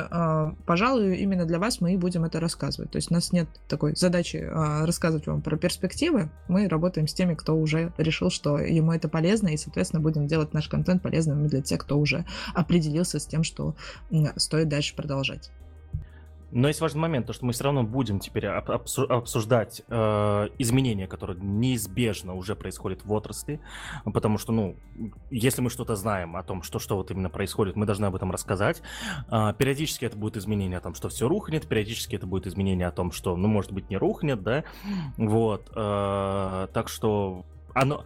пожалуй, 0.66 1.18
именно 1.18 1.46
для 1.46 1.60
вас 1.60 1.82
мы 1.82 1.94
и 1.94 1.98
будем 1.98 2.26
это 2.26 2.40
рассказывать, 2.40 2.92
то 2.92 2.98
есть 2.98 3.12
у 3.12 3.14
нас 3.14 3.32
нет 3.32 3.48
такой 3.68 3.96
задачи 3.96 4.48
рассказывать 4.52 5.28
вам 5.28 5.42
про 5.42 5.58
перспективы, 5.58 6.30
мы 6.48 6.68
работаем 6.68 7.08
с 7.08 7.14
теми, 7.14 7.34
кто 7.34 7.56
уже 7.56 7.92
решил, 7.98 8.30
что 8.30 8.58
ему 8.58 8.94
это 8.94 9.10
полезно, 9.10 9.39
полезно, 9.40 9.50
и, 9.50 9.58
соответственно, 9.58 10.02
будем 10.02 10.28
делать 10.28 10.54
наш 10.54 10.68
контент 10.68 11.02
полезным 11.02 11.48
для 11.48 11.62
тех, 11.62 11.80
кто 11.80 11.98
уже 11.98 12.26
определился 12.54 13.20
с 13.20 13.26
тем, 13.26 13.44
что 13.44 13.76
стоит 14.38 14.70
дальше 14.70 14.96
продолжать. 14.96 15.52
Но 16.52 16.68
есть 16.68 16.82
важный 16.82 17.00
момент, 17.00 17.28
то 17.28 17.34
что 17.34 17.46
мы 17.46 17.54
все 17.54 17.64
равно 17.66 17.84
будем 17.84 18.20
теперь 18.20 18.48
обсуждать 18.48 19.84
э, 19.88 20.48
изменения, 20.58 21.06
которые 21.06 21.40
неизбежно 21.40 22.34
уже 22.34 22.56
происходят 22.56 23.06
в 23.06 23.12
отрасли, 23.14 23.60
потому 24.04 24.40
что, 24.40 24.52
ну, 24.52 24.76
если 25.30 25.62
мы 25.62 25.70
что-то 25.70 25.96
знаем 25.96 26.36
о 26.36 26.42
том, 26.42 26.64
что, 26.64 26.80
что 26.80 26.96
вот 26.96 27.12
именно 27.12 27.30
происходит, 27.30 27.76
мы 27.76 27.86
должны 27.86 28.08
об 28.08 28.16
этом 28.16 28.32
рассказать. 28.32 28.82
Э, 29.30 29.54
периодически 29.56 30.06
это 30.06 30.18
будет 30.18 30.38
изменение 30.38 30.80
о 30.80 30.82
том, 30.82 30.96
что 30.96 31.10
все 31.10 31.28
рухнет, 31.28 31.68
периодически 31.68 32.16
это 32.16 32.26
будет 32.26 32.48
изменение 32.48 32.88
о 32.88 32.92
том, 32.92 33.12
что, 33.12 33.36
ну, 33.36 33.48
может 33.48 33.72
быть, 33.72 33.92
не 33.92 33.98
рухнет, 33.98 34.42
да, 34.42 34.64
вот, 35.18 35.70
э, 35.76 36.68
так 36.74 36.90
что 36.90 37.46
оно, 37.76 38.06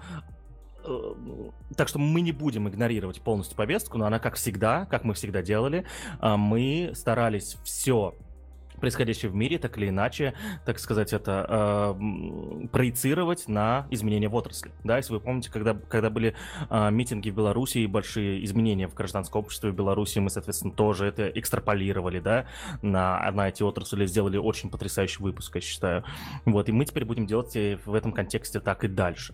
так 1.76 1.88
что 1.88 2.00
мы 2.00 2.22
не 2.22 2.32
будем 2.32 2.68
игнорировать 2.68 3.22
полностью 3.22 3.58
повестку, 3.58 3.98
но 3.98 4.06
она, 4.06 4.20
как 4.20 4.36
всегда, 4.36 4.86
как 4.86 5.04
мы 5.04 5.14
всегда 5.14 5.42
делали, 5.42 5.86
а, 6.20 6.38
мы 6.38 6.92
старались 6.94 7.58
все 7.64 8.16
происходящее 8.84 9.32
в 9.32 9.36
мире, 9.36 9.60
так 9.60 9.78
или 9.78 9.88
иначе, 9.88 10.34
так 10.66 10.78
сказать, 10.78 11.14
это 11.14 11.96
э, 11.98 12.68
проецировать 12.68 13.48
на 13.48 13.88
изменения 13.92 14.28
в 14.28 14.36
отрасли. 14.36 14.74
Да, 14.84 14.98
если 14.98 15.14
вы 15.14 15.22
помните, 15.22 15.50
когда, 15.50 15.74
когда 15.74 16.10
были 16.10 16.36
э, 16.70 16.92
митинги 16.92 17.30
в 17.30 17.36
Беларуси 17.36 17.78
и 17.78 17.88
большие 17.88 18.44
изменения 18.44 18.90
в 18.90 18.94
гражданском 18.94 19.40
обществе 19.40 19.72
в 19.72 19.74
Беларуси, 19.74 20.20
мы, 20.20 20.30
соответственно, 20.30 20.74
тоже 20.74 21.06
это 21.06 21.30
экстраполировали, 21.30 22.20
да, 22.20 22.46
на, 22.82 23.32
на 23.32 23.48
эти 23.48 23.64
отрасли, 23.64 24.06
сделали 24.06 24.36
очень 24.36 24.70
потрясающий 24.70 25.24
выпуск, 25.24 25.56
я 25.56 25.62
считаю. 25.62 26.04
Вот, 26.44 26.68
и 26.68 26.74
мы 26.74 26.84
теперь 26.84 27.06
будем 27.06 27.26
делать 27.26 27.56
в 27.86 27.94
этом 27.94 28.12
контексте 28.12 28.60
так 28.60 28.84
и 28.84 28.90
дальше. 28.90 29.34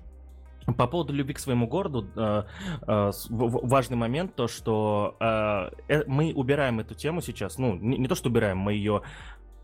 По 0.66 0.88
поводу 0.88 1.14
любви 1.14 1.34
к 1.34 1.40
своему 1.40 1.68
городу, 1.68 2.08
э, 2.16 2.44
э, 2.88 3.12
важный 3.30 3.98
момент 3.98 4.36
то, 4.36 4.48
что 4.48 5.18
э, 5.20 6.04
мы 6.08 6.34
убираем 6.34 6.80
эту 6.80 6.94
тему 6.94 7.22
сейчас, 7.22 7.58
ну, 7.58 7.76
не 7.76 8.08
то, 8.08 8.16
что 8.16 8.30
убираем, 8.30 8.58
мы 8.58 8.74
ее 8.74 9.02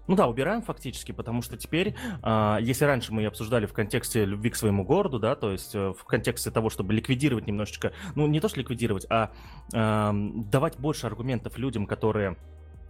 ну 0.08 0.16
да, 0.16 0.28
убираем 0.28 0.62
фактически, 0.62 1.12
потому 1.12 1.42
что 1.42 1.58
теперь, 1.58 1.96
э, 2.24 2.58
если 2.62 2.86
раньше 2.86 3.14
мы 3.14 3.22
ее 3.22 3.30
обсуждали 3.30 3.66
в 3.66 3.74
контексте 3.74 4.25
любви 4.25 4.50
к 4.50 4.56
своему 4.56 4.84
городу, 4.84 5.20
да, 5.20 5.36
то 5.36 5.51
есть 5.51 5.74
э, 5.74 5.94
в 5.98 6.03
контексте 6.05 6.51
того, 6.51 6.70
чтобы 6.70 6.94
ликвидировать 6.94 7.48
немножечко, 7.48 7.92
ну 8.14 8.27
не 8.27 8.40
то 8.40 8.48
что 8.48 8.60
ликвидировать, 8.60 9.05
а 9.10 9.31
э, 9.74 10.12
давать 10.46 10.77
больше 10.77 11.08
аргументов 11.08 11.58
людям, 11.58 11.88
которые 11.88 12.38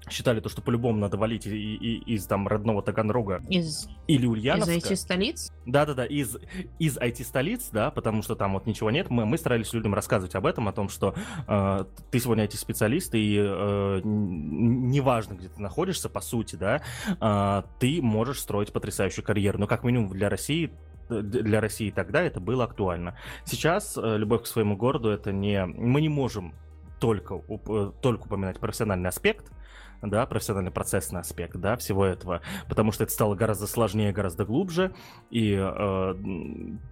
считали 0.09 0.39
то, 0.39 0.49
что 0.49 0.61
по-любому 0.61 0.99
надо 0.99 1.17
валить 1.17 1.45
и, 1.45 1.75
и, 1.75 2.15
из 2.15 2.25
там 2.25 2.47
родного 2.47 2.81
Таганрога 2.81 3.41
из, 3.49 3.87
или 4.07 4.25
Ульяновска. 4.25 4.73
Из 4.73 4.91
IT-столиц? 4.91 5.51
Да-да-да, 5.65 6.05
из, 6.05 6.37
из 6.79 6.97
IT-столиц, 6.97 7.69
да, 7.71 7.91
потому 7.91 8.21
что 8.21 8.35
там 8.35 8.53
вот 8.53 8.65
ничего 8.65 8.91
нет. 8.91 9.09
Мы, 9.09 9.25
мы 9.25 9.37
старались 9.37 9.73
людям 9.73 9.93
рассказывать 9.93 10.35
об 10.35 10.45
этом, 10.45 10.67
о 10.67 10.73
том, 10.73 10.89
что 10.89 11.15
э, 11.47 11.85
ты 12.11 12.19
сегодня 12.19 12.45
IT-специалист, 12.45 13.13
и 13.15 13.37
э, 13.37 14.01
неважно, 14.03 15.33
где 15.33 15.49
ты 15.49 15.61
находишься, 15.61 16.09
по 16.09 16.21
сути, 16.21 16.55
да, 16.55 16.81
э, 17.07 17.63
ты 17.79 18.01
можешь 18.01 18.39
строить 18.39 18.71
потрясающую 18.71 19.25
карьеру. 19.25 19.59
Но 19.59 19.67
как 19.67 19.83
минимум 19.83 20.09
для 20.09 20.29
России 20.29 20.71
для 21.07 21.61
России 21.61 21.91
тогда 21.91 22.21
это 22.21 22.39
было 22.39 22.63
актуально. 22.63 23.15
Сейчас 23.45 23.95
э, 23.95 24.17
любовь 24.17 24.43
к 24.43 24.47
своему 24.47 24.75
городу 24.75 25.09
это 25.09 25.31
не... 25.31 25.63
Мы 25.65 26.01
не 26.01 26.09
можем 26.09 26.55
только, 26.99 27.41
э, 27.47 27.91
только 28.01 28.23
упоминать 28.23 28.59
профессиональный 28.59 29.09
аспект, 29.09 29.51
да, 30.09 30.25
профессиональный 30.25 30.71
процессный 30.71 31.21
аспект, 31.21 31.57
да, 31.57 31.75
всего 31.77 32.05
этого, 32.05 32.41
потому 32.67 32.91
что 32.91 33.03
это 33.03 33.13
стало 33.13 33.35
гораздо 33.35 33.67
сложнее, 33.67 34.11
гораздо 34.11 34.45
глубже, 34.45 34.93
и 35.29 35.53
э, 35.53 36.15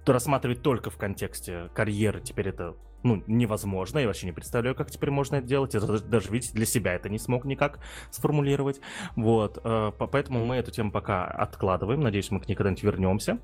рассматривать 0.06 0.62
только 0.62 0.90
в 0.90 0.98
контексте 0.98 1.70
карьеры 1.74 2.22
теперь 2.22 2.50
это 2.50 2.76
ну, 3.04 3.22
невозможно, 3.28 4.00
я 4.00 4.08
вообще 4.08 4.26
не 4.26 4.32
представляю, 4.32 4.76
как 4.76 4.90
теперь 4.90 5.12
можно 5.12 5.36
это 5.36 5.46
делать, 5.46 5.74
я 5.74 5.82
даже, 5.82 6.32
видите, 6.32 6.54
для 6.54 6.66
себя 6.66 6.94
это 6.94 7.10
не 7.10 7.20
смог 7.20 7.44
никак 7.44 7.80
сформулировать, 8.12 8.80
вот, 9.16 9.60
э, 9.62 9.92
поэтому 9.98 10.46
мы 10.46 10.56
эту 10.56 10.72
тему 10.72 10.92
пока 10.92 11.26
откладываем, 11.26 12.00
надеюсь, 12.00 12.32
мы 12.32 12.40
к 12.40 12.48
ней 12.48 12.56
когда-нибудь 12.56 12.84
вернемся, 12.84 13.40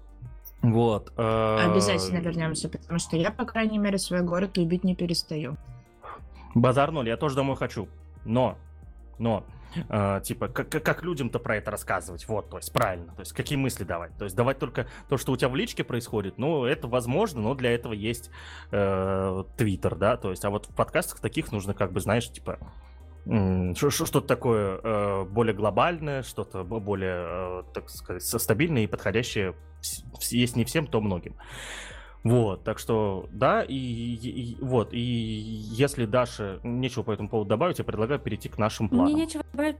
вот. 0.62 1.14
Э... 1.16 1.72
Обязательно 1.72 2.20
вернемся, 2.20 2.68
потому 2.70 3.00
что 3.00 3.16
я, 3.16 3.32
по 3.32 3.46
крайней 3.46 3.78
мере, 3.78 3.98
свой 3.98 4.22
город 4.22 4.58
любить 4.58 4.84
не 4.84 4.94
перестаю. 4.94 5.56
Базар 6.54 6.92
ноль, 6.92 7.08
я 7.08 7.18
тоже 7.18 7.36
домой 7.36 7.56
хочу, 7.56 7.88
но 8.26 8.58
но 9.20 9.46
э, 9.76 10.22
типа, 10.24 10.48
как, 10.48 10.70
как 10.70 11.04
людям-то 11.04 11.40
про 11.40 11.58
это 11.58 11.72
рассказывать? 11.72 12.28
Вот, 12.28 12.50
то 12.50 12.58
есть, 12.58 12.72
правильно. 12.72 13.14
То 13.14 13.22
есть, 13.22 13.34
какие 13.34 13.58
мысли 13.58 13.84
давать? 13.84 14.18
То 14.18 14.26
есть, 14.26 14.36
давать 14.36 14.60
только 14.60 14.88
то, 15.08 15.18
что 15.18 15.32
у 15.32 15.38
тебя 15.38 15.50
в 15.50 15.56
личке 15.56 15.84
происходит, 15.84 16.38
ну, 16.38 16.66
это 16.66 16.88
возможно, 16.88 17.42
но 17.42 17.56
для 17.56 17.72
этого 17.72 17.94
есть 17.94 18.32
э, 18.72 19.44
Твиттер, 19.58 19.96
да, 19.96 20.18
то 20.18 20.32
есть, 20.32 20.44
а 20.46 20.50
вот 20.50 20.68
в 20.68 20.76
подкастах 20.76 21.20
таких 21.20 21.52
нужно, 21.52 21.74
как 21.74 21.92
бы, 21.92 22.00
знаешь, 22.00 22.30
типа, 22.30 22.60
что-то 23.76 24.22
такое 24.22 24.80
э, 24.82 25.24
более 25.26 25.54
глобальное, 25.54 26.24
что-то 26.24 26.64
более, 26.64 27.62
э, 27.62 27.64
так 27.74 27.90
сказать, 27.90 28.24
стабильное 28.24 28.84
и 28.84 28.88
подходящее, 28.88 29.56
есть 30.32 30.56
не 30.56 30.66
всем, 30.66 30.88
то 30.88 31.02
многим. 31.02 31.36
Вот, 32.24 32.64
так 32.64 32.80
что, 32.80 33.28
да, 33.32 33.64
и, 33.64 33.74
и, 33.74 34.54
и 34.54 34.58
вот, 34.62 34.94
и 34.94 35.00
если 35.00 36.06
Даша 36.06 36.60
нечего 36.64 37.04
по 37.04 37.12
этому 37.12 37.30
поводу 37.30 37.50
добавить, 37.50 37.80
я 37.80 37.86
предлагаю 37.86 38.20
перейти 38.20 38.50
к 38.50 38.58
нашим 38.58 38.90
планам. 38.90 39.14
Мне 39.14 39.24
нечего 39.24 39.44
добавить, 39.54 39.78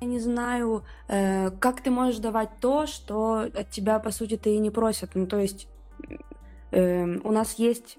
я 0.00 0.06
не 0.08 0.18
знаю, 0.18 0.82
э, 1.08 1.50
как 1.52 1.82
ты 1.82 1.90
можешь 1.90 2.18
давать 2.18 2.50
то, 2.60 2.86
что 2.86 3.42
от 3.42 3.70
тебя, 3.70 4.00
по 4.00 4.10
сути, 4.10 4.36
ты 4.36 4.56
и 4.56 4.58
не 4.58 4.70
просят. 4.70 5.10
Ну, 5.14 5.26
то 5.26 5.38
есть, 5.38 5.68
э, 6.72 7.04
у 7.04 7.30
нас 7.30 7.54
есть 7.54 7.98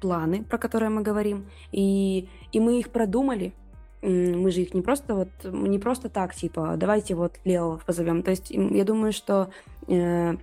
планы, 0.00 0.44
про 0.44 0.58
которые 0.58 0.90
мы 0.90 1.02
говорим, 1.02 1.46
и, 1.72 2.28
и 2.52 2.60
мы 2.60 2.78
их 2.78 2.90
продумали, 2.90 3.54
мы 4.02 4.50
же 4.50 4.62
их 4.62 4.74
не 4.74 4.82
просто 4.82 5.14
вот 5.14 5.28
не 5.44 5.78
просто 5.78 6.08
так 6.08 6.34
типа 6.34 6.74
давайте 6.76 7.14
вот 7.14 7.38
Лео 7.44 7.78
позовем 7.86 8.24
то 8.24 8.32
есть 8.32 8.50
я 8.50 8.84
думаю 8.84 9.12
что 9.12 9.50
э, 9.86 10.34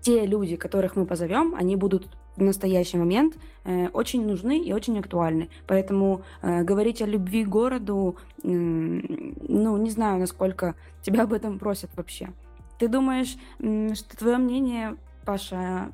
те 0.00 0.26
люди, 0.26 0.56
которых 0.56 0.96
мы 0.96 1.06
позовем, 1.06 1.54
они 1.54 1.76
будут 1.76 2.08
в 2.36 2.42
настоящий 2.42 2.96
момент 2.96 3.36
э, 3.64 3.88
очень 3.88 4.26
нужны 4.26 4.62
и 4.62 4.72
очень 4.72 4.98
актуальны. 4.98 5.50
Поэтому 5.66 6.22
э, 6.42 6.62
говорить 6.62 7.02
о 7.02 7.06
любви 7.06 7.44
к 7.44 7.48
городу, 7.48 8.16
э, 8.42 8.48
ну, 8.48 9.76
не 9.76 9.90
знаю, 9.90 10.18
насколько 10.18 10.74
тебя 11.02 11.24
об 11.24 11.32
этом 11.32 11.58
просят 11.58 11.90
вообще. 11.96 12.30
Ты 12.78 12.88
думаешь, 12.88 13.36
э, 13.58 13.94
что 13.94 14.16
твое 14.16 14.38
мнение, 14.38 14.96
Паша, 15.24 15.92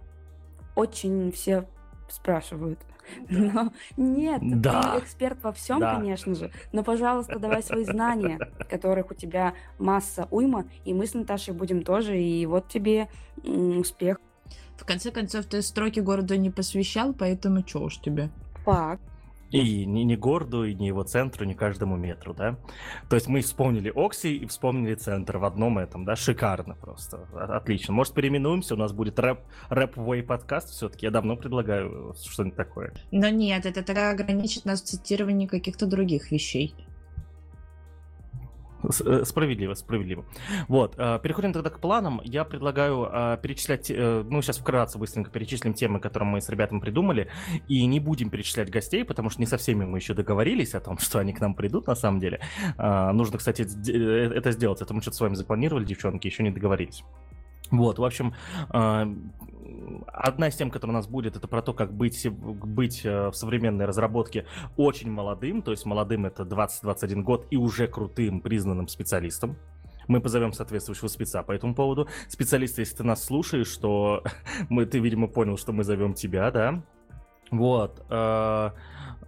очень 0.74 1.32
все 1.32 1.66
спрашивают? 2.08 2.78
Но 3.28 3.72
нет, 3.96 4.40
Да. 4.42 4.82
ты 4.94 4.98
эксперт 5.04 5.42
во 5.42 5.52
всем, 5.52 5.80
Да. 5.80 5.94
конечно 5.96 6.34
же. 6.34 6.50
Но, 6.72 6.82
пожалуйста, 6.82 7.38
давай 7.38 7.62
свои 7.62 7.84
знания, 7.84 8.38
которых 8.70 9.10
у 9.10 9.14
тебя 9.14 9.54
масса 9.78 10.28
уйма, 10.30 10.64
и 10.84 10.94
мы 10.94 11.06
с 11.06 11.14
Наташей 11.14 11.54
будем 11.54 11.82
тоже, 11.82 12.18
и 12.20 12.46
вот 12.46 12.68
тебе 12.68 13.08
успех. 13.44 14.18
В 14.76 14.84
конце 14.84 15.10
концов, 15.10 15.46
ты 15.46 15.62
строки 15.62 16.00
города 16.00 16.36
не 16.36 16.50
посвящал, 16.50 17.14
поэтому 17.14 17.62
чё 17.62 17.80
уж 17.80 17.98
тебе. 17.98 18.30
Факт. 18.64 19.02
И 19.56 19.86
ни, 19.86 20.00
ни 20.00 20.16
городу, 20.16 20.64
и 20.64 20.74
ни 20.74 20.86
его 20.86 21.02
центру, 21.02 21.44
ни 21.44 21.54
каждому 21.54 21.96
метру, 21.96 22.34
да? 22.34 22.58
То 23.08 23.16
есть 23.16 23.28
мы 23.28 23.40
вспомнили 23.40 23.92
Окси 23.94 24.36
и 24.36 24.46
вспомнили 24.46 24.94
центр 24.94 25.38
в 25.38 25.44
одном 25.44 25.78
этом, 25.78 26.04
да? 26.04 26.16
Шикарно 26.16 26.74
просто. 26.74 27.26
Отлично. 27.34 27.94
Может, 27.94 28.14
переименуемся, 28.14 28.74
у 28.74 28.78
нас 28.78 28.92
будет 28.92 29.18
рэп, 29.18 29.40
рэп-вей 29.68 30.22
подкаст 30.22 30.70
все-таки. 30.70 31.06
Я 31.06 31.10
давно 31.10 31.36
предлагаю 31.36 32.14
что-нибудь 32.22 32.56
такое. 32.56 32.92
Но 33.10 33.28
нет, 33.28 33.66
это 33.66 33.82
тогда 33.82 34.10
ограничит 34.10 34.64
нас 34.64 34.82
в 34.82 34.86
цитировании 34.86 35.46
каких-то 35.46 35.86
других 35.86 36.30
вещей. 36.30 36.74
Э, 38.82 39.24
Справедливо, 39.24 39.74
справедливо. 39.74 40.24
Вот, 40.68 40.94
э, 40.98 41.18
переходим 41.22 41.52
тогда 41.52 41.70
к 41.70 41.80
планам. 41.80 42.20
Я 42.24 42.44
предлагаю 42.44 43.08
э, 43.10 43.38
перечислять, 43.42 43.90
ну, 43.90 44.42
сейчас 44.42 44.58
вкратце 44.58 44.98
быстренько 44.98 45.30
перечислим 45.30 45.74
темы, 45.74 46.00
которые 46.00 46.28
мы 46.28 46.40
с 46.40 46.48
ребятами 46.48 46.80
придумали, 46.80 47.28
и 47.68 47.84
не 47.86 48.00
будем 48.00 48.30
перечислять 48.30 48.70
гостей, 48.70 49.04
потому 49.04 49.30
что 49.30 49.40
не 49.40 49.46
со 49.46 49.56
всеми 49.56 49.84
мы 49.84 49.98
еще 49.98 50.14
договорились 50.14 50.74
о 50.74 50.80
том, 50.80 50.98
что 50.98 51.18
они 51.18 51.32
к 51.32 51.40
нам 51.40 51.54
придут, 51.54 51.86
на 51.86 51.94
самом 51.94 52.20
деле. 52.20 52.40
Нужно, 52.78 53.38
кстати, 53.38 53.62
это 53.62 54.52
сделать, 54.52 54.80
это 54.80 54.94
мы 54.94 55.00
что-то 55.02 55.16
с 55.16 55.20
вами 55.20 55.34
запланировали, 55.34 55.84
девчонки, 55.84 56.26
еще 56.26 56.42
не 56.42 56.50
договорились. 56.50 57.04
Вот, 57.70 57.98
в 57.98 58.04
общем, 58.04 58.34
одна 60.06 60.48
из 60.48 60.56
тем, 60.56 60.70
которая 60.70 60.94
у 60.94 60.98
нас 60.98 61.06
будет, 61.06 61.36
это 61.36 61.48
про 61.48 61.62
то, 61.62 61.72
как 61.72 61.92
быть, 61.92 62.28
быть 62.30 63.04
э, 63.04 63.28
в 63.28 63.34
современной 63.34 63.84
разработке 63.84 64.46
очень 64.76 65.10
молодым, 65.10 65.62
то 65.62 65.70
есть 65.70 65.84
молодым 65.84 66.26
это 66.26 66.42
20-21 66.42 67.22
год 67.22 67.46
и 67.50 67.56
уже 67.56 67.86
крутым 67.86 68.40
признанным 68.40 68.88
специалистом. 68.88 69.56
Мы 70.08 70.20
позовем 70.20 70.52
соответствующего 70.52 71.08
спеца 71.08 71.42
по 71.42 71.52
этому 71.52 71.74
поводу. 71.74 72.08
Специалист, 72.28 72.78
если 72.78 72.96
ты 72.96 73.04
нас 73.04 73.24
слушаешь, 73.24 73.68
что 73.68 74.22
мы, 74.68 74.86
ты, 74.86 74.98
видимо, 75.00 75.28
понял, 75.28 75.56
что 75.56 75.72
мы 75.72 75.84
зовем 75.84 76.14
тебя, 76.14 76.50
да? 76.50 76.82
Вот. 77.50 78.04
э, 78.08 78.70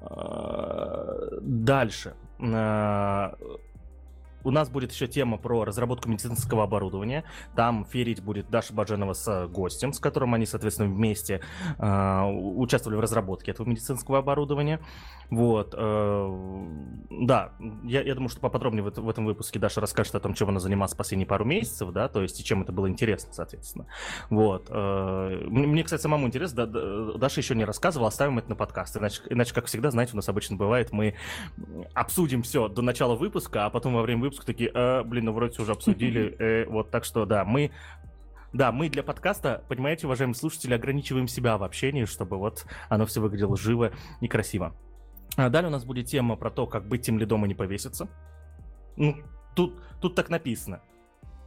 э, 0.01 1.39
Дальше. 1.41 2.15
Э, 4.39 4.49
У 4.49 4.51
нас 4.51 4.69
будет 4.71 4.93
еще 4.93 5.07
тема 5.07 5.37
про 5.39 5.65
разработку 5.65 6.09
медицинского 6.09 6.65
оборудования. 6.65 7.25
Там 7.57 7.85
ферить 7.85 8.23
будет 8.23 8.51
Даша 8.51 8.73
Баженова 8.73 9.13
с 9.13 9.47
гостем, 9.49 9.93
с 9.93 9.99
которым 10.01 10.35
они, 10.35 10.47
соответственно, 10.47 10.89
вместе 10.93 11.41
э, 11.79 12.23
участвовали 12.25 12.97
в 12.97 13.01
разработке 13.01 13.51
этого 13.51 13.69
медицинского 13.69 14.19
оборудования. 14.19 14.81
Вот. 15.31 15.75
э, 15.77 16.67
да, 17.11 17.53
я, 17.85 18.03
я 18.03 18.15
думаю, 18.15 18.31
что 18.31 18.41
поподробнее 18.41 18.83
в, 18.83 18.91
в 18.91 19.09
этом 19.09 19.27
выпуске 19.27 19.59
Даша 19.59 19.81
расскажет 19.81 20.15
о 20.15 20.21
том, 20.21 20.35
чем 20.35 20.49
она 20.49 20.61
занималась 20.61 20.95
последние 20.95 21.27
пару 21.27 21.45
месяцев, 21.45 21.91
да, 21.93 22.09
то 22.09 22.23
есть 22.23 22.41
и 22.41 22.45
чем 22.45 22.63
это 22.63 22.73
было 22.73 22.89
интересно, 22.89 23.33
соответственно. 23.33 23.87
Вот. 24.31 24.69
э, 24.71 25.47
Мне, 25.49 25.83
кстати, 25.85 26.01
самому 26.01 26.27
интересно, 26.27 26.67
да- 26.67 27.19
Даша 27.19 27.41
еще 27.41 27.55
не 27.55 27.65
рассказывала, 27.65 28.09
оставим 28.09 28.39
это 28.39 28.49
на 28.51 28.57
подкаст. 28.57 28.97
Иначе, 28.97 29.21
иначе, 29.29 29.53
как 29.55 29.67
всегда, 29.67 29.91
знаете, 29.91 30.13
у 30.15 30.17
нас 30.17 30.29
обычно 30.29 30.57
бывает, 30.57 30.93
мы 30.93 31.15
обсудим 31.95 32.43
все 32.43 32.69
до 32.69 32.81
начала 32.83 33.15
выпуска, 33.15 33.67
а 33.67 33.71
потом 33.71 33.95
во 33.95 34.03
время 34.03 34.23
выпуска 34.29 34.47
такие, 34.47 34.71
«Э, 34.73 35.03
блин, 35.03 35.27
ну 35.27 35.33
вроде 35.33 35.61
уже 35.61 35.73
обсудили, 35.73 36.35
э, 36.39 36.67
вот, 36.67 36.91
так 36.91 37.05
что, 37.05 37.27
да, 37.27 37.45
мы 37.45 37.71
да, 38.53 38.73
мы 38.73 38.89
для 38.89 39.03
подкаста, 39.03 39.63
понимаете, 39.69 40.07
уважаемые 40.07 40.35
слушатели, 40.35 40.73
ограничиваем 40.73 41.29
себя 41.29 41.59
в 41.59 41.65
общении, 41.65 42.07
чтобы 42.07 42.39
вот 42.39 42.65
оно 42.89 43.05
все 43.05 43.21
выглядело 43.21 43.59
живо 43.59 43.93
и 44.23 44.29
красиво. 44.29 44.75
А 45.37 45.51
далее 45.51 45.69
у 45.69 45.73
нас 45.73 45.85
будет 45.85 46.07
тема 46.07 46.35
про 46.37 46.51
то, 46.51 46.67
как 46.67 46.89
быть 46.89 47.03
тем 47.03 47.19
лидом 47.19 47.45
и 47.45 47.49
не 47.49 47.55
повеситься. 47.55 48.09
Ну, 48.97 49.17
тут, 49.55 49.79
тут 50.01 50.15
так 50.15 50.31
написано. 50.31 50.81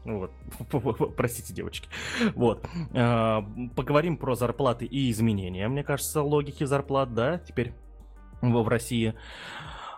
Ну 0.05 0.29
Вот, 0.71 1.15
простите, 1.17 1.53
девочки. 1.53 1.89
Вот. 2.35 2.67
А, 2.93 3.43
Поговорим 3.75 4.17
про 4.17 4.35
зарплаты 4.35 4.85
и 4.85 5.09
изменения, 5.11 5.67
мне 5.67 5.83
кажется, 5.83 6.21
логики 6.21 6.63
зарплат, 6.63 7.13
да, 7.13 7.39
теперь 7.39 7.73
в 8.41 8.67
России. 8.67 9.13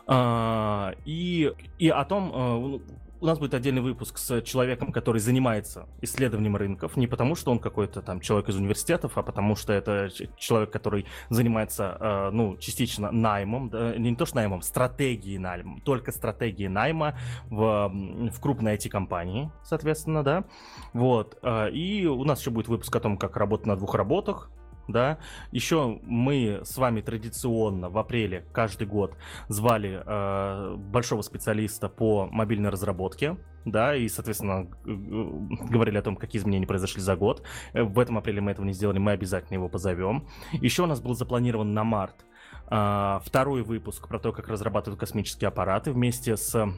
А, 0.06 0.94
И, 1.06 1.52
и 1.80 1.90
о 1.90 2.04
том, 2.06 2.32
э, 2.34 2.80
у 3.24 3.26
нас 3.26 3.40
будет 3.40 3.54
отдельный 3.54 3.82
выпуск 3.82 4.18
с 4.18 4.42
человеком, 4.42 4.92
который 4.92 5.22
занимается 5.22 5.88
исследованием 6.02 6.58
рынков, 6.58 6.98
не 6.98 7.08
потому 7.08 7.36
что 7.36 7.52
он 7.52 7.60
какой-то 7.60 8.02
там 8.02 8.20
человек 8.20 8.50
из 8.50 8.58
университетов, 8.58 9.18
а 9.18 9.24
потому 9.24 9.56
что 9.56 9.72
это 9.72 10.10
человек, 10.36 10.72
который 10.72 11.06
занимается, 11.30 11.98
э, 12.02 12.30
ну, 12.34 12.58
частично 12.58 13.12
наймом, 13.12 13.70
да, 13.70 13.96
не 13.96 14.14
то 14.18 14.26
что 14.26 14.36
наймом, 14.36 14.62
стратегией 14.62 15.38
найма, 15.38 15.80
только 15.86 16.12
стратегией 16.12 16.68
найма 16.68 17.18
в, 17.50 17.90
в 18.30 18.42
крупной 18.42 18.76
IT-компании, 18.76 19.50
соответственно, 19.64 20.22
да. 20.22 20.44
Вот. 20.92 21.38
э, 21.42 21.72
И 21.72 22.06
у 22.06 22.26
нас 22.26 22.42
еще 22.42 22.52
будет 22.52 22.68
выпуск 22.68 22.94
о 22.94 23.00
том, 23.00 23.18
как 23.18 23.38
работать 23.38 23.68
на 23.68 23.78
двух 23.78 23.96
работах, 23.96 24.52
да. 24.88 25.18
Еще 25.52 26.00
мы 26.04 26.62
с 26.64 26.78
вами 26.78 27.02
традиционно 27.02 27.90
в 27.90 27.98
апреле 27.98 28.46
каждый 28.52 28.88
год 28.88 29.16
звали 29.48 30.02
э, 30.06 30.76
большого 30.76 31.22
специалиста 31.22 31.90
по 31.90 32.28
мобильной 32.28 32.70
разработке, 32.70 33.38
да, 33.66 33.96
и, 33.96 34.08
соответственно, 34.10 34.68
говорили 34.84 35.98
о 35.98 36.02
том, 36.02 36.16
какие 36.16 36.42
изменения 36.42 36.68
произошли 36.68 37.02
за 37.02 37.16
год. 37.16 37.44
Э, 37.74 37.84
В 37.84 38.00
этом 38.00 38.18
апреле 38.18 38.42
мы 38.42 38.52
этого 38.52 38.66
не 38.66 38.74
сделали, 38.74 39.00
мы 39.00 39.12
обязательно 39.12 39.56
его 39.56 39.70
позовем. 39.70 40.28
Еще 40.54 40.84
у 40.84 40.88
нас 40.88 41.02
был 41.02 41.16
запланирован 41.16 41.74
на 41.74 41.84
март 41.84 42.26
э, 42.70 43.20
второй 43.24 43.64
выпуск 43.64 44.08
про 44.08 44.20
то, 44.20 44.32
как 44.32 44.48
разрабатывают 44.48 45.00
космические 45.00 45.48
аппараты 45.48 45.92
вместе 45.92 46.36
с 46.36 46.74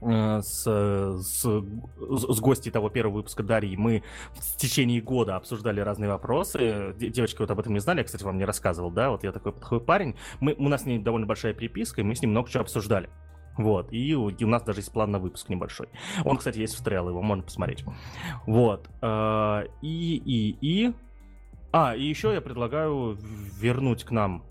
с, 0.00 0.64
с, 0.64 1.42
с 1.42 2.40
гостей 2.40 2.70
того 2.70 2.90
первого 2.90 3.16
выпуска 3.16 3.42
Дарьи 3.42 3.76
мы 3.76 4.02
в 4.34 4.56
течение 4.56 5.00
года 5.00 5.36
обсуждали 5.36 5.80
разные 5.80 6.10
вопросы. 6.10 6.94
Де- 6.98 7.08
Девочки 7.08 7.38
вот 7.38 7.50
об 7.50 7.60
этом 7.60 7.72
не 7.72 7.80
знали, 7.80 7.98
я, 7.98 8.04
кстати, 8.04 8.22
вам 8.22 8.36
не 8.38 8.44
рассказывал, 8.44 8.90
да, 8.90 9.10
вот 9.10 9.24
я 9.24 9.32
такой 9.32 9.52
плохой 9.52 9.80
парень. 9.80 10.14
Мы, 10.40 10.54
у 10.58 10.68
нас 10.68 10.82
с 10.82 10.86
ней 10.86 10.98
довольно 10.98 11.26
большая 11.26 11.54
переписка, 11.54 12.00
и 12.00 12.04
мы 12.04 12.14
с 12.14 12.20
ним 12.22 12.32
много 12.32 12.50
чего 12.50 12.62
обсуждали. 12.62 13.08
Вот, 13.56 13.90
и 13.90 14.14
у, 14.14 14.28
и 14.28 14.44
у 14.44 14.48
нас 14.48 14.62
даже 14.64 14.80
есть 14.80 14.92
план 14.92 15.10
на 15.12 15.18
выпуск 15.18 15.48
небольшой. 15.48 15.88
Он, 16.24 16.36
кстати, 16.36 16.58
есть 16.58 16.78
в 16.78 16.84
трейл, 16.84 17.08
его 17.08 17.22
можно 17.22 17.42
посмотреть. 17.42 17.84
Вот. 18.46 18.90
э, 19.00 19.62
И, 19.80 20.16
и, 20.24 20.58
и... 20.60 20.92
А, 21.72 21.96
и 21.96 22.04
еще 22.04 22.32
я 22.34 22.40
предлагаю 22.42 23.18
вернуть 23.58 24.04
к 24.04 24.10
нам 24.10 24.44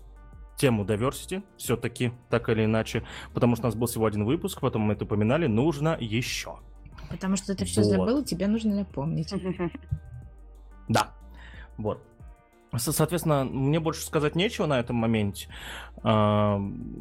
тему 0.56 0.84
diversity, 0.84 1.42
все-таки, 1.56 2.12
так 2.30 2.48
или 2.48 2.64
иначе, 2.64 3.04
потому 3.34 3.56
что 3.56 3.66
у 3.66 3.68
нас 3.68 3.74
был 3.74 3.86
всего 3.86 4.06
один 4.06 4.24
выпуск, 4.24 4.60
потом 4.60 4.82
мы 4.82 4.94
это 4.94 5.04
упоминали, 5.04 5.46
нужно 5.46 5.96
еще. 6.00 6.58
Потому 7.10 7.36
что 7.36 7.54
ты 7.54 7.64
все 7.64 7.82
Вот. 7.82 7.90
забыл, 7.90 8.24
тебе 8.24 8.46
нужно 8.46 8.74
напомнить. 8.76 9.32
Да, 10.88 11.10
вот. 11.78 12.00
Со- 12.76 12.92
Соответственно, 12.92 13.44
мне 13.44 13.80
больше 13.80 14.02
сказать 14.04 14.36
нечего 14.36 14.66
на 14.66 14.78
этом 14.78 14.94
моменте. 14.96 15.48
Ам, 16.02 16.94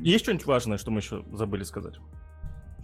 Есть 0.00 0.24
что-нибудь 0.24 0.46
важное, 0.46 0.78
что 0.78 0.90
мы 0.90 1.00
еще 1.00 1.22
забыли 1.32 1.64
сказать? 1.64 1.96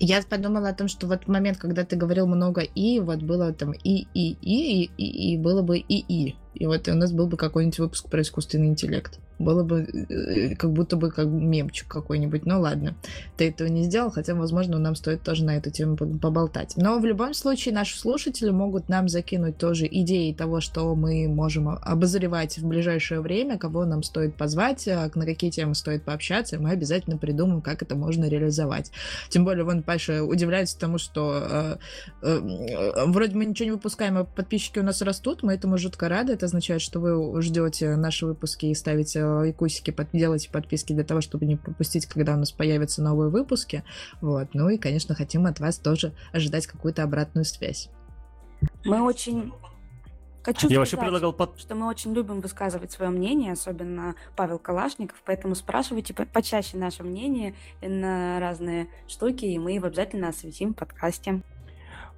Я 0.00 0.20
подумала 0.28 0.68
о 0.70 0.74
том, 0.74 0.88
что 0.88 1.06
вот 1.06 1.28
момент, 1.28 1.56
когда 1.58 1.84
ты 1.84 1.96
говорил 1.96 2.26
много 2.26 2.62
и, 2.62 2.98
вот 3.00 3.22
было 3.22 3.52
там 3.52 3.72
и, 3.72 4.06
и, 4.12 4.32
и, 4.42 4.82
и, 4.82 4.90
и, 4.98 5.34
и 5.34 5.38
было 5.38 5.62
бы 5.62 5.78
и, 5.78 5.98
и. 6.00 6.36
И 6.54 6.66
вот 6.66 6.86
у 6.88 6.94
нас 6.94 7.12
был 7.12 7.28
бы 7.28 7.36
какой-нибудь 7.36 7.78
выпуск 7.78 8.10
про 8.10 8.20
искусственный 8.20 8.66
интеллект. 8.66 9.20
Было 9.38 9.64
бы 9.64 9.80
э, 9.82 10.54
как 10.56 10.72
будто 10.72 10.96
бы 10.96 11.10
как 11.10 11.26
мемчик 11.26 11.88
какой-нибудь. 11.88 12.46
Ну 12.46 12.60
ладно, 12.60 12.94
ты 13.36 13.48
этого 13.48 13.68
не 13.68 13.82
сделал, 13.84 14.10
хотя, 14.10 14.34
возможно, 14.34 14.78
нам 14.78 14.94
стоит 14.94 15.22
тоже 15.22 15.44
на 15.44 15.56
эту 15.56 15.70
тему 15.70 15.96
по- 15.96 16.06
поболтать. 16.06 16.74
Но 16.76 16.98
в 16.98 17.04
любом 17.04 17.34
случае 17.34 17.74
наши 17.74 17.98
слушатели 17.98 18.50
могут 18.50 18.88
нам 18.88 19.08
закинуть 19.08 19.58
тоже 19.58 19.86
идеи 19.90 20.32
того, 20.32 20.60
что 20.60 20.94
мы 20.94 21.26
можем 21.28 21.68
обозревать 21.68 22.58
в 22.58 22.66
ближайшее 22.66 23.20
время, 23.20 23.58
кого 23.58 23.84
нам 23.84 24.02
стоит 24.02 24.36
позвать, 24.36 24.86
а 24.88 25.10
на 25.14 25.26
какие 25.26 25.50
темы 25.50 25.74
стоит 25.74 26.04
пообщаться, 26.04 26.56
и 26.56 26.58
мы 26.58 26.70
обязательно 26.70 27.18
придумаем, 27.18 27.60
как 27.60 27.82
это 27.82 27.96
можно 27.96 28.28
реализовать. 28.28 28.92
Тем 29.30 29.44
более, 29.44 29.64
вон 29.64 29.82
Паша 29.82 30.22
удивляется 30.22 30.78
тому, 30.78 30.98
что 30.98 31.42
э, 31.50 31.76
э, 32.22 33.04
вроде 33.06 33.34
мы 33.34 33.46
ничего 33.46 33.66
не 33.66 33.72
выпускаем, 33.72 34.18
а 34.18 34.24
подписчики 34.24 34.78
у 34.78 34.82
нас 34.82 35.02
растут, 35.02 35.42
мы 35.42 35.54
этому 35.54 35.78
жутко 35.78 36.08
рады. 36.08 36.32
Это 36.32 36.46
означает, 36.46 36.80
что 36.80 37.00
вы 37.00 37.42
ждете 37.42 37.96
наши 37.96 38.26
выпуски 38.26 38.66
и 38.66 38.74
ставите 38.74 39.23
лайкусики, 39.24 39.90
под, 39.90 40.08
делаете 40.12 40.50
подписки 40.50 40.92
для 40.92 41.04
того, 41.04 41.20
чтобы 41.20 41.46
не 41.46 41.56
пропустить, 41.56 42.06
когда 42.06 42.34
у 42.34 42.36
нас 42.36 42.52
появятся 42.52 43.02
новые 43.02 43.30
выпуски. 43.30 43.84
Вот. 44.20 44.48
Ну 44.54 44.68
и, 44.68 44.78
конечно, 44.78 45.14
хотим 45.14 45.46
от 45.46 45.60
вас 45.60 45.78
тоже 45.78 46.12
ожидать 46.32 46.66
какую-то 46.66 47.02
обратную 47.02 47.44
связь. 47.44 47.90
Мы 48.84 49.02
очень... 49.02 49.52
Хочу 50.42 50.68
Я 50.68 50.80
вообще 50.80 50.98
предлагал 50.98 51.32
под... 51.32 51.58
что 51.58 51.74
мы 51.74 51.86
очень 51.88 52.12
любим 52.12 52.40
высказывать 52.40 52.92
свое 52.92 53.10
мнение, 53.10 53.52
особенно 53.52 54.14
Павел 54.36 54.58
Калашников, 54.58 55.22
поэтому 55.24 55.54
спрашивайте 55.54 56.12
по- 56.12 56.26
почаще 56.26 56.76
наше 56.76 57.02
мнение 57.02 57.54
на 57.80 58.38
разные 58.40 58.88
штуки, 59.08 59.46
и 59.46 59.58
мы 59.58 59.72
его 59.72 59.86
обязательно 59.86 60.28
осветим 60.28 60.74
в 60.74 60.76
подкасте. 60.76 61.40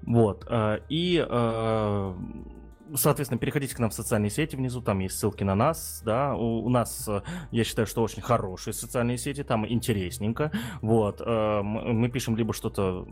Вот. 0.03 0.45
э, 0.49 0.81
И 0.89 1.25
э, 1.25 2.15
Соответственно, 2.95 3.39
переходите 3.39 3.75
к 3.75 3.79
нам 3.79 3.91
в 3.91 3.95
социальные 3.95 4.31
сети 4.31 4.55
внизу, 4.55 4.81
там 4.81 5.01
есть 5.01 5.19
ссылки 5.19 5.43
на 5.43 5.55
нас, 5.55 6.03
да, 6.05 6.35
у, 6.35 6.65
у 6.65 6.69
нас, 6.69 7.09
э, 7.09 7.23
я 7.51 7.65
считаю, 7.65 7.87
что 7.87 8.03
очень 8.03 8.23
хорошие 8.23 8.75
социальные 8.75 9.19
сети, 9.19 9.43
там 9.43 9.67
интересненько, 9.67 10.53
вот, 10.83 11.21
э, 11.21 11.63
мы 11.63 12.09
пишем 12.09 12.37
либо 12.37 12.55
что-то 12.55 13.07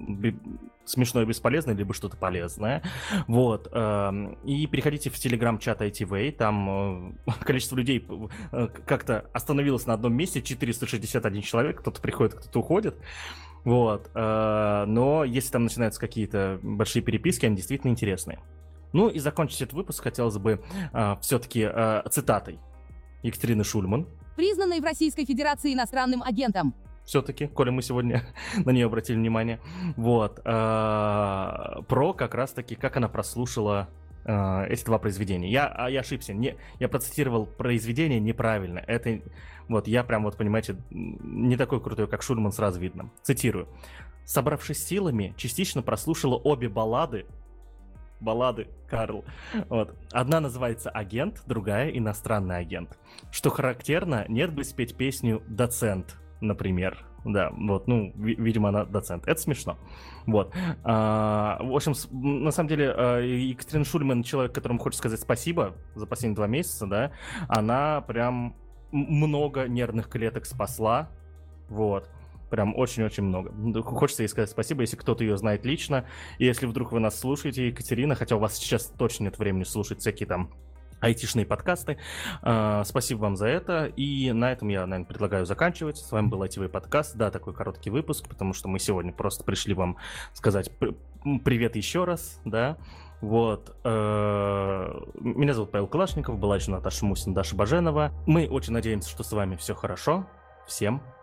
смешное 0.84 1.24
бесполезное, 1.24 1.74
либо 1.74 1.92
что-то 1.92 2.16
полезное, 2.16 2.82
вот, 3.26 3.68
э, 3.72 4.36
и 4.44 4.66
переходите 4.68 5.10
в 5.10 5.14
телеграм-чат 5.14 5.80
ITV, 5.80 6.32
там 6.32 7.18
количество 7.40 7.76
людей 7.76 8.06
как-то 8.86 9.28
остановилось 9.32 9.86
на 9.86 9.94
одном 9.94 10.14
месте, 10.14 10.40
461 10.40 11.42
человек, 11.42 11.80
кто-то 11.80 12.00
приходит, 12.00 12.34
кто-то 12.34 12.60
уходит, 12.60 12.96
вот, 13.64 14.10
но 14.14 15.24
если 15.24 15.50
там 15.50 15.64
начинаются 15.64 15.98
какие-то 15.98 16.60
большие 16.62 17.02
переписки, 17.02 17.46
они 17.46 17.56
действительно 17.56 17.90
интересные. 17.90 18.40
Ну 18.94 19.08
и 19.08 19.18
закончить 19.18 19.60
этот 19.60 19.74
выпуск 19.74 20.04
хотелось 20.04 20.38
бы 20.38 20.62
э, 20.92 21.16
все-таки 21.20 21.68
э, 21.70 22.02
цитатой 22.10 22.60
Екатерины 23.22 23.64
Шульман. 23.64 24.06
Признанной 24.36 24.80
в 24.80 24.84
Российской 24.84 25.24
Федерации 25.24 25.74
иностранным 25.74 26.22
агентом. 26.22 26.74
Все-таки, 27.04 27.48
коли 27.48 27.70
мы 27.70 27.82
сегодня 27.82 28.22
на 28.64 28.70
нее 28.70 28.86
обратили 28.86 29.16
внимание. 29.16 29.60
Вот. 29.96 30.40
Э, 30.44 31.82
про 31.88 32.14
как 32.14 32.34
раз-таки, 32.34 32.76
как 32.76 32.96
она 32.96 33.08
прослушала 33.08 33.88
э, 34.24 34.66
эти 34.68 34.84
два 34.84 34.98
произведения. 34.98 35.50
Я, 35.50 35.66
а, 35.66 35.90
я 35.90 36.00
ошибся. 36.00 36.32
Не, 36.32 36.54
я 36.78 36.88
процитировал 36.88 37.46
произведение 37.46 38.20
неправильно. 38.20 38.78
Это 38.78 39.20
вот 39.66 39.88
я 39.88 40.04
прям 40.04 40.22
вот, 40.22 40.36
понимаете, 40.36 40.76
не 40.90 41.56
такой 41.56 41.80
крутой, 41.80 42.06
как 42.06 42.22
Шульман, 42.22 42.52
сразу 42.52 42.78
видно. 42.78 43.10
Цитирую. 43.22 43.66
Собравшись 44.24 44.86
силами, 44.86 45.34
частично 45.36 45.82
прослушала 45.82 46.36
обе 46.36 46.68
баллады 46.68 47.26
баллады 48.24 48.68
Карл. 48.88 49.24
Вот. 49.68 49.94
Одна 50.12 50.40
называется 50.40 50.90
«Агент», 50.90 51.42
другая 51.46 51.90
«Иностранный 51.90 52.56
агент». 52.56 52.98
Что 53.30 53.50
характерно, 53.50 54.24
нет 54.28 54.52
бы 54.52 54.64
спеть 54.64 54.96
песню 54.96 55.42
«Доцент», 55.46 56.16
например. 56.40 57.06
Да, 57.24 57.50
вот, 57.52 57.86
ну, 57.88 58.12
ви- 58.16 58.34
видимо, 58.34 58.68
она 58.68 58.84
доцент. 58.84 59.26
Это 59.26 59.40
смешно. 59.40 59.78
Вот. 60.26 60.54
А, 60.82 61.58
в 61.62 61.74
общем, 61.74 61.94
на 62.12 62.50
самом 62.50 62.68
деле, 62.68 62.92
а, 62.94 63.20
Екатерина 63.20 63.84
Шульман, 63.84 64.22
человек, 64.22 64.54
которому 64.54 64.78
хочется 64.78 64.98
сказать 64.98 65.20
спасибо 65.20 65.74
за 65.94 66.06
последние 66.06 66.36
два 66.36 66.46
месяца, 66.46 66.86
да, 66.86 67.12
она 67.48 68.02
прям 68.02 68.56
много 68.92 69.66
нервных 69.68 70.08
клеток 70.10 70.44
спасла. 70.44 71.08
Вот. 71.70 72.10
Прям 72.54 72.72
очень-очень 72.76 73.24
много. 73.24 73.82
Хочется 73.82 74.22
ей 74.22 74.28
сказать 74.28 74.48
спасибо, 74.48 74.82
если 74.82 74.94
кто-то 74.94 75.24
ее 75.24 75.36
знает 75.36 75.64
лично. 75.66 76.04
И 76.38 76.44
если 76.44 76.66
вдруг 76.66 76.92
вы 76.92 77.00
нас 77.00 77.18
слушаете, 77.18 77.66
Екатерина, 77.66 78.14
хотя 78.14 78.36
у 78.36 78.38
вас 78.38 78.54
сейчас 78.54 78.92
точно 78.96 79.24
нет 79.24 79.40
времени 79.40 79.64
слушать 79.64 79.98
всякие 79.98 80.28
там 80.28 80.52
айтишные 81.00 81.46
подкасты. 81.46 81.98
Uh, 82.44 82.84
спасибо 82.84 83.22
вам 83.22 83.34
за 83.34 83.48
это. 83.48 83.86
И 83.86 84.30
на 84.30 84.52
этом 84.52 84.68
я, 84.68 84.86
наверное, 84.86 85.04
предлагаю 85.04 85.46
заканчивать. 85.46 85.96
С 85.98 86.12
вами 86.12 86.28
был 86.28 86.42
айтивый 86.42 86.68
подкаст. 86.68 87.16
Да, 87.16 87.32
такой 87.32 87.54
короткий 87.54 87.90
выпуск, 87.90 88.28
потому 88.28 88.52
что 88.52 88.68
мы 88.68 88.78
сегодня 88.78 89.12
просто 89.12 89.42
пришли 89.42 89.74
вам 89.74 89.96
сказать 90.32 90.70
привет 91.44 91.74
еще 91.74 92.04
раз, 92.04 92.40
да. 92.44 92.76
Вот. 93.20 93.76
Uh, 93.82 95.10
меня 95.18 95.54
зовут 95.54 95.72
Павел 95.72 95.88
Калашников, 95.88 96.38
была 96.38 96.54
еще 96.54 96.70
Наташа 96.70 97.04
Мусина, 97.04 97.34
Даша 97.34 97.56
Баженова. 97.56 98.12
Мы 98.26 98.46
очень 98.46 98.74
надеемся, 98.74 99.10
что 99.10 99.24
с 99.24 99.32
вами 99.32 99.56
все 99.56 99.74
хорошо. 99.74 100.28
Всем 100.68 101.02